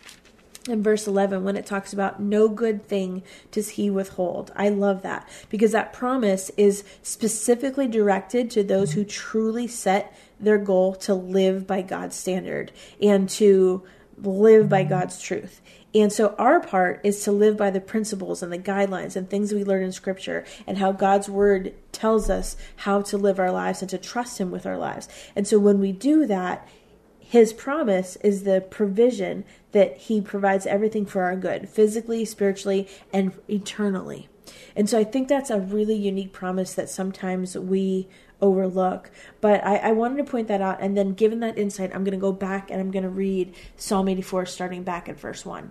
in 0.69 0.83
verse 0.83 1.07
11 1.07 1.43
when 1.43 1.57
it 1.57 1.67
talks 1.67 1.93
about 1.93 2.21
no 2.21 2.49
good 2.49 2.85
thing 2.85 3.23
does 3.51 3.71
he 3.71 3.91
withhold. 3.91 4.53
I 4.55 4.69
love 4.69 5.03
that 5.03 5.29
because 5.49 5.73
that 5.73 5.93
promise 5.93 6.51
is 6.57 6.85
specifically 7.03 7.89
directed 7.89 8.51
to 8.51 8.63
those 8.63 8.93
who 8.93 9.05
truly 9.05 9.67
set 9.67 10.15
their 10.39 10.59
goal 10.59 10.95
to 10.95 11.15
live 11.15 11.67
by 11.67 11.83
God's 11.83 12.17
standard 12.17 12.73
and 13.01 13.29
to 13.31 13.83
live 14.23 14.69
by 14.69 14.85
God's 14.85 15.21
truth. 15.21 15.61
And 15.95 16.13
so 16.13 16.35
our 16.39 16.61
part 16.61 17.01
is 17.03 17.25
to 17.25 17.33
live 17.33 17.57
by 17.57 17.71
the 17.71 17.81
principles 17.81 18.43
and 18.43 18.53
the 18.53 18.59
guidelines 18.59 19.17
and 19.17 19.29
things 19.29 19.53
we 19.53 19.65
learn 19.65 19.83
in 19.83 19.93
scripture 19.93 20.45
and 20.67 20.79
how 20.79 20.93
God's 20.93 21.29
word 21.29 21.75
tells 21.91 22.31
us 22.31 22.57
how 22.77 23.03
to 23.03 23.19
live 23.19 23.41
our 23.41 23.51
lives 23.51 23.83
and 23.83 23.91
to 23.91 23.99
trust 23.99 24.39
him 24.39 24.51
with 24.51 24.67
our 24.67 24.79
lives. 24.79 25.09
And 25.35 25.49
so 25.49 25.59
when 25.59 25.81
we 25.81 25.91
do 25.91 26.27
that, 26.27 26.67
his 27.31 27.53
promise 27.53 28.17
is 28.25 28.43
the 28.43 28.61
provision 28.61 29.45
that 29.71 29.97
he 29.97 30.21
provides 30.21 30.67
everything 30.67 31.07
for 31.07 31.23
our 31.23 31.37
good, 31.37 31.69
physically, 31.69 32.25
spiritually, 32.25 32.89
and 33.13 33.33
eternally. 33.49 34.29
And 34.75 34.91
so 34.91 34.99
I 34.99 35.05
think 35.05 35.29
that's 35.29 35.49
a 35.49 35.61
really 35.61 35.95
unique 35.95 36.33
promise 36.33 36.75
that 36.75 36.91
sometimes 36.91 37.57
we 37.57 38.09
overlook. 38.41 39.13
But 39.41 39.65
I, 39.65 39.77
I, 39.77 39.93
wanted 39.93 40.17
to 40.17 40.29
point 40.29 40.49
that 40.49 40.61
out. 40.61 40.79
And 40.81 40.97
then, 40.97 41.13
given 41.15 41.39
that 41.39 41.57
insight, 41.57 41.95
I'm 41.95 42.03
going 42.03 42.19
to 42.19 42.21
go 42.21 42.33
back 42.33 42.69
and 42.69 42.81
I'm 42.81 42.91
going 42.91 43.05
to 43.05 43.09
read 43.09 43.55
Psalm 43.77 44.09
84, 44.09 44.47
starting 44.47 44.83
back 44.83 45.09
at 45.09 45.21
verse 45.21 45.47
1. 45.47 45.71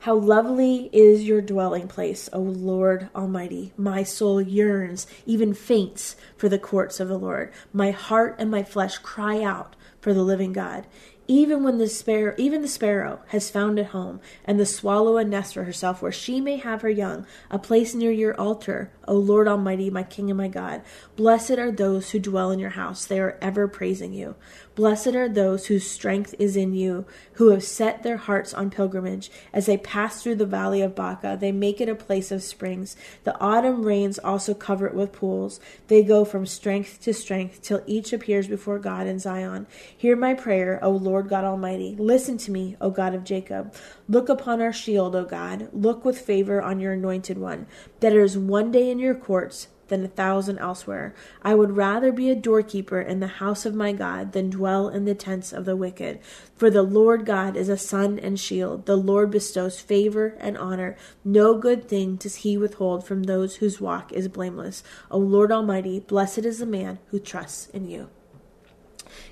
How 0.00 0.14
lovely 0.14 0.88
is 0.90 1.24
your 1.24 1.42
dwelling 1.42 1.86
place, 1.86 2.30
O 2.32 2.38
Lord 2.38 3.10
Almighty. 3.14 3.74
My 3.76 4.04
soul 4.04 4.40
yearns, 4.40 5.06
even 5.26 5.52
faints, 5.52 6.16
for 6.34 6.48
the 6.48 6.58
courts 6.58 6.98
of 6.98 7.08
the 7.08 7.18
Lord. 7.18 7.52
My 7.74 7.90
heart 7.90 8.36
and 8.38 8.50
my 8.50 8.62
flesh 8.62 8.96
cry 8.96 9.42
out 9.42 9.76
for 10.00 10.14
the 10.14 10.22
living 10.22 10.52
God. 10.52 10.86
Even 11.30 11.62
when 11.62 11.76
the 11.76 11.88
sparrow 11.88 12.34
even 12.38 12.62
the 12.62 12.68
sparrow 12.68 13.20
has 13.28 13.50
found 13.50 13.78
a 13.78 13.84
home 13.84 14.18
and 14.46 14.58
the 14.58 14.64
swallow 14.64 15.18
a 15.18 15.24
nest 15.24 15.52
for 15.52 15.64
herself 15.64 16.00
where 16.00 16.10
she 16.10 16.40
may 16.40 16.56
have 16.56 16.80
her 16.80 16.88
young 16.88 17.26
a 17.50 17.58
place 17.58 17.94
near 17.94 18.10
your 18.10 18.34
altar 18.40 18.90
o 19.06 19.12
lord 19.12 19.46
almighty 19.46 19.90
my 19.90 20.02
king 20.02 20.30
and 20.30 20.38
my 20.38 20.48
god 20.48 20.80
blessed 21.16 21.58
are 21.58 21.70
those 21.70 22.12
who 22.12 22.18
dwell 22.18 22.50
in 22.50 22.58
your 22.58 22.70
house. 22.70 23.04
They 23.04 23.20
are 23.20 23.36
ever 23.42 23.68
praising 23.68 24.14
you 24.14 24.36
Blessed 24.78 25.16
are 25.16 25.28
those 25.28 25.66
whose 25.66 25.90
strength 25.90 26.36
is 26.38 26.54
in 26.54 26.72
you, 26.72 27.04
who 27.32 27.50
have 27.50 27.64
set 27.64 28.04
their 28.04 28.16
hearts 28.16 28.54
on 28.54 28.70
pilgrimage. 28.70 29.28
As 29.52 29.66
they 29.66 29.76
pass 29.76 30.22
through 30.22 30.36
the 30.36 30.46
valley 30.46 30.82
of 30.82 30.94
Baca, 30.94 31.36
they 31.36 31.50
make 31.50 31.80
it 31.80 31.88
a 31.88 31.96
place 31.96 32.30
of 32.30 32.44
springs. 32.44 32.94
The 33.24 33.36
autumn 33.40 33.82
rains 33.82 34.20
also 34.20 34.54
cover 34.54 34.86
it 34.86 34.94
with 34.94 35.10
pools. 35.10 35.58
They 35.88 36.04
go 36.04 36.24
from 36.24 36.46
strength 36.46 37.00
to 37.00 37.12
strength 37.12 37.60
till 37.60 37.82
each 37.86 38.12
appears 38.12 38.46
before 38.46 38.78
God 38.78 39.08
in 39.08 39.18
Zion. 39.18 39.66
Hear 39.96 40.14
my 40.14 40.34
prayer, 40.34 40.78
O 40.80 40.90
Lord 40.90 41.28
God 41.28 41.42
Almighty. 41.42 41.96
Listen 41.98 42.38
to 42.38 42.52
me, 42.52 42.76
O 42.80 42.88
God 42.90 43.16
of 43.16 43.24
Jacob. 43.24 43.74
Look 44.08 44.28
upon 44.28 44.62
our 44.62 44.72
shield, 44.72 45.16
O 45.16 45.24
God. 45.24 45.70
Look 45.72 46.04
with 46.04 46.20
favor 46.20 46.62
on 46.62 46.78
your 46.78 46.92
anointed 46.92 47.36
one. 47.36 47.66
That 47.98 48.10
there 48.10 48.22
is 48.22 48.38
one 48.38 48.70
day 48.70 48.90
in 48.90 49.00
your 49.00 49.16
courts 49.16 49.66
than 49.88 50.04
a 50.04 50.08
thousand 50.08 50.58
elsewhere. 50.58 51.14
I 51.42 51.54
would 51.54 51.76
rather 51.76 52.12
be 52.12 52.30
a 52.30 52.34
doorkeeper 52.34 53.00
in 53.00 53.20
the 53.20 53.26
house 53.26 53.66
of 53.66 53.74
my 53.74 53.92
God 53.92 54.32
than 54.32 54.50
dwell 54.50 54.88
in 54.88 55.04
the 55.04 55.14
tents 55.14 55.52
of 55.52 55.64
the 55.64 55.76
wicked. 55.76 56.20
For 56.56 56.70
the 56.70 56.82
Lord 56.82 57.26
God 57.26 57.56
is 57.56 57.68
a 57.68 57.76
sun 57.76 58.18
and 58.18 58.38
shield. 58.38 58.86
The 58.86 58.96
Lord 58.96 59.30
bestows 59.30 59.80
favor 59.80 60.36
and 60.38 60.56
honor. 60.56 60.96
No 61.24 61.58
good 61.58 61.88
thing 61.88 62.16
does 62.16 62.36
he 62.36 62.56
withhold 62.56 63.06
from 63.06 63.24
those 63.24 63.56
whose 63.56 63.80
walk 63.80 64.12
is 64.12 64.28
blameless. 64.28 64.82
O 65.10 65.18
Lord 65.18 65.52
Almighty, 65.52 66.00
blessed 66.00 66.38
is 66.38 66.58
the 66.58 66.66
man 66.66 66.98
who 67.08 67.18
trusts 67.18 67.68
in 67.70 67.88
you. 67.88 68.08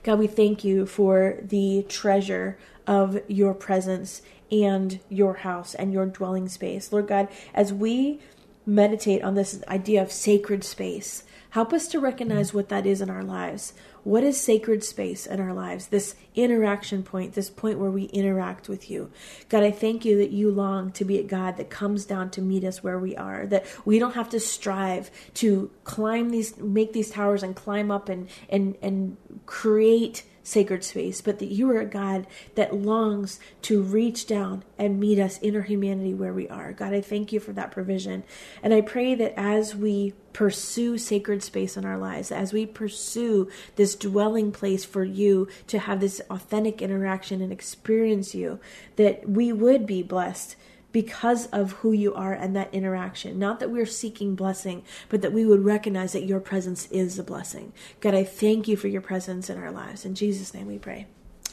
God, 0.03 0.19
we 0.19 0.27
thank 0.27 0.64
you 0.64 0.87
for 0.87 1.38
the 1.42 1.85
treasure 1.88 2.59
of 2.87 3.21
your 3.29 3.55
presence 3.55 4.23
and 4.51 5.01
your 5.09 5.35
house 5.35 5.75
and 5.75 5.92
your 5.92 6.07
dwelling 6.07 6.49
space. 6.49 6.92
Lord 6.92 7.09
God, 7.09 7.29
as 7.53 7.73
we 7.73 8.21
meditate 8.66 9.22
on 9.22 9.35
this 9.35 9.62
idea 9.68 10.02
of 10.02 10.11
sacred 10.11 10.64
space. 10.64 11.22
Help 11.50 11.72
us 11.72 11.88
to 11.88 12.00
recognize 12.00 12.52
what 12.52 12.68
that 12.68 12.85
is 12.85 13.00
in 13.00 13.09
our 13.09 13.22
lives. 13.22 13.72
What 14.02 14.22
is 14.22 14.38
sacred 14.38 14.85
space 14.85 15.26
in 15.26 15.40
our 15.40 15.55
lives? 15.55 15.87
This 15.87 16.14
interaction 16.35 17.02
point, 17.02 17.33
this 17.33 17.48
point 17.48 17.79
where 17.79 17.90
we 17.90 18.05
interact 18.05 18.68
with 18.68 18.90
you. 18.90 19.11
God, 19.48 19.62
I 19.62 19.70
thank 19.70 20.05
you 20.05 20.18
that 20.18 20.31
you 20.31 20.50
long 20.50 20.92
to 20.92 21.05
be 21.05 21.18
a 21.18 21.22
God 21.22 21.57
that 21.57 21.70
comes 21.70 22.05
down 22.05 22.31
to 22.33 22.42
meet 22.42 22.62
us 22.62 22.83
where 22.83 22.98
we 22.98 23.16
are, 23.16 23.46
that 23.46 23.64
we 23.85 23.98
don't 23.98 24.14
have 24.14 24.29
to 24.31 24.40
strive 24.40 25.11
to 25.35 25.70
climb 25.85 26.31
these, 26.31 26.59
make 26.59 26.92
these 26.92 27.11
towers 27.11 27.42
and 27.42 27.57
climb 27.57 27.90
up 27.90 28.09
and, 28.09 28.29
and, 28.48 28.76
and 28.83 29.16
create 29.46 30.24
sacred 30.46 30.85
space, 30.85 31.20
but 31.20 31.40
that 31.40 31.50
you 31.50 31.68
are 31.70 31.80
a 31.80 31.87
God 31.87 32.26
that 32.54 32.74
longs 32.74 33.40
to 33.62 33.82
reach 33.82 34.26
down 34.26 34.62
and 34.78 35.00
meet 35.00 35.18
us 35.18 35.38
in 35.38 35.56
our 35.56 35.62
humanity 35.62 36.14
where 36.14 36.32
we 36.32 36.48
are. 36.48 36.72
God, 36.72 36.94
I 36.94 37.00
thank 37.00 37.32
you 37.32 37.40
for 37.40 37.52
that 37.54 37.72
provision. 37.72 38.22
And 38.62 38.72
I 38.72 38.80
pray 38.80 39.16
that 39.16 39.35
as 39.37 39.74
we 39.74 40.14
pursue 40.32 40.98
sacred 40.98 41.42
space 41.42 41.76
in 41.76 41.85
our 41.85 41.98
lives, 41.98 42.30
as 42.30 42.52
we 42.52 42.64
pursue 42.64 43.50
this 43.74 43.96
dwelling 43.96 44.52
place 44.52 44.85
for 44.85 45.02
you 45.02 45.48
to 45.66 45.80
have 45.80 45.98
this 45.98 46.20
authentic 46.30 46.80
interaction 46.80 47.40
and 47.40 47.52
experience 47.52 48.35
you, 48.35 48.61
that 48.94 49.28
we 49.28 49.52
would 49.52 49.85
be 49.85 50.02
blessed 50.02 50.54
because 50.96 51.44
of 51.48 51.72
who 51.72 51.92
you 51.92 52.14
are 52.14 52.32
and 52.32 52.56
that 52.56 52.72
interaction. 52.72 53.38
Not 53.38 53.61
that 53.61 53.70
we're 53.70 53.85
seeking 53.85 54.35
blessing, 54.35 54.82
but 55.11 55.20
that 55.20 55.30
we 55.30 55.44
would 55.44 55.62
recognize 55.62 56.14
that 56.14 56.24
your 56.24 56.40
presence 56.40 56.90
is 56.90 57.18
a 57.18 57.22
blessing. 57.22 57.74
God, 58.00 58.14
I 58.14 58.24
thank 58.24 58.66
you 58.66 58.78
for 58.78 58.88
your 58.88 59.02
presence 59.02 59.50
in 59.50 59.59
our 59.59 59.70
lives. 59.70 60.06
In 60.06 60.14
Jesus' 60.14 60.54
name 60.54 60.66
we 60.66 60.78
pray. 60.78 61.06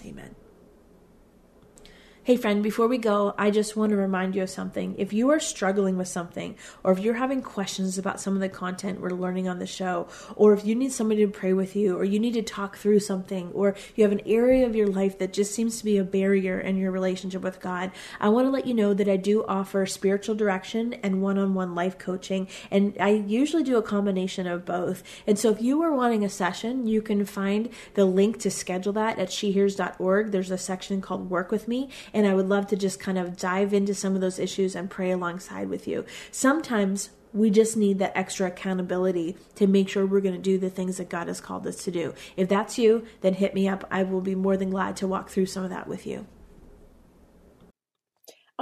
Amen. 0.05 0.33
Hey, 2.25 2.37
friend, 2.37 2.63
before 2.63 2.87
we 2.87 2.99
go, 2.99 3.35
I 3.37 3.51
just 3.51 3.75
want 3.75 3.89
to 3.89 3.97
remind 3.97 4.33
you 4.33 4.43
of 4.43 4.49
something. 4.49 4.95
If 4.97 5.11
you 5.11 5.31
are 5.31 5.41
struggling 5.41 5.97
with 5.97 6.07
something, 6.07 6.55
or 6.81 6.93
if 6.93 6.99
you're 6.99 7.15
having 7.15 7.41
questions 7.41 7.97
about 7.97 8.21
some 8.21 8.33
of 8.33 8.39
the 8.39 8.47
content 8.47 9.01
we're 9.01 9.09
learning 9.09 9.49
on 9.49 9.59
the 9.59 9.67
show, 9.67 10.07
or 10.37 10.53
if 10.53 10.63
you 10.63 10.73
need 10.73 10.93
somebody 10.93 11.25
to 11.25 11.29
pray 11.29 11.51
with 11.51 11.75
you, 11.75 11.97
or 11.97 12.05
you 12.05 12.19
need 12.19 12.35
to 12.35 12.41
talk 12.41 12.77
through 12.77 13.01
something, 13.01 13.51
or 13.51 13.75
you 13.97 14.05
have 14.05 14.13
an 14.13 14.21
area 14.25 14.65
of 14.65 14.73
your 14.73 14.87
life 14.87 15.19
that 15.19 15.33
just 15.33 15.53
seems 15.53 15.79
to 15.79 15.83
be 15.83 15.97
a 15.97 16.03
barrier 16.05 16.57
in 16.57 16.77
your 16.77 16.91
relationship 16.91 17.41
with 17.41 17.59
God, 17.59 17.91
I 18.21 18.29
want 18.29 18.47
to 18.47 18.51
let 18.51 18.67
you 18.67 18.73
know 18.73 18.93
that 18.93 19.09
I 19.09 19.17
do 19.17 19.43
offer 19.45 19.85
spiritual 19.85 20.35
direction 20.35 20.93
and 21.03 21.21
one 21.21 21.37
on 21.37 21.53
one 21.53 21.75
life 21.75 21.97
coaching. 21.97 22.47
And 22.71 22.95
I 23.01 23.09
usually 23.09 23.63
do 23.63 23.75
a 23.75 23.83
combination 23.83 24.47
of 24.47 24.63
both. 24.63 25.03
And 25.27 25.37
so 25.37 25.51
if 25.51 25.61
you 25.61 25.81
are 25.81 25.91
wanting 25.91 26.23
a 26.23 26.29
session, 26.29 26.87
you 26.87 27.01
can 27.01 27.25
find 27.25 27.67
the 27.95 28.05
link 28.05 28.39
to 28.39 28.49
schedule 28.49 28.93
that 28.93 29.19
at 29.19 29.27
shehears.org. 29.27 30.31
There's 30.31 30.51
a 30.51 30.57
section 30.57 31.01
called 31.01 31.29
Work 31.29 31.51
with 31.51 31.67
Me 31.67 31.89
and 32.13 32.27
I 32.27 32.33
would 32.33 32.47
love 32.47 32.67
to 32.67 32.75
just 32.75 32.99
kind 32.99 33.17
of 33.17 33.37
dive 33.37 33.73
into 33.73 33.93
some 33.93 34.15
of 34.15 34.21
those 34.21 34.39
issues 34.39 34.75
and 34.75 34.89
pray 34.89 35.11
alongside 35.11 35.69
with 35.69 35.87
you. 35.87 36.05
Sometimes 36.31 37.09
we 37.33 37.49
just 37.49 37.75
need 37.75 37.99
that 37.99 38.15
extra 38.15 38.47
accountability 38.47 39.35
to 39.55 39.65
make 39.65 39.89
sure 39.89 40.05
we're 40.05 40.21
going 40.21 40.35
to 40.35 40.41
do 40.41 40.57
the 40.57 40.69
things 40.69 40.97
that 40.97 41.09
God 41.09 41.27
has 41.27 41.41
called 41.41 41.65
us 41.65 41.83
to 41.83 41.91
do. 41.91 42.13
If 42.37 42.47
that's 42.47 42.77
you, 42.77 43.05
then 43.21 43.33
hit 43.33 43.55
me 43.55 43.67
up. 43.67 43.85
I 43.89 44.03
will 44.03 44.21
be 44.21 44.35
more 44.35 44.55
than 44.55 44.69
glad 44.69 44.95
to 44.97 45.07
walk 45.07 45.29
through 45.29 45.47
some 45.47 45.63
of 45.63 45.71
that 45.71 45.87
with 45.87 46.05
you. 46.05 46.27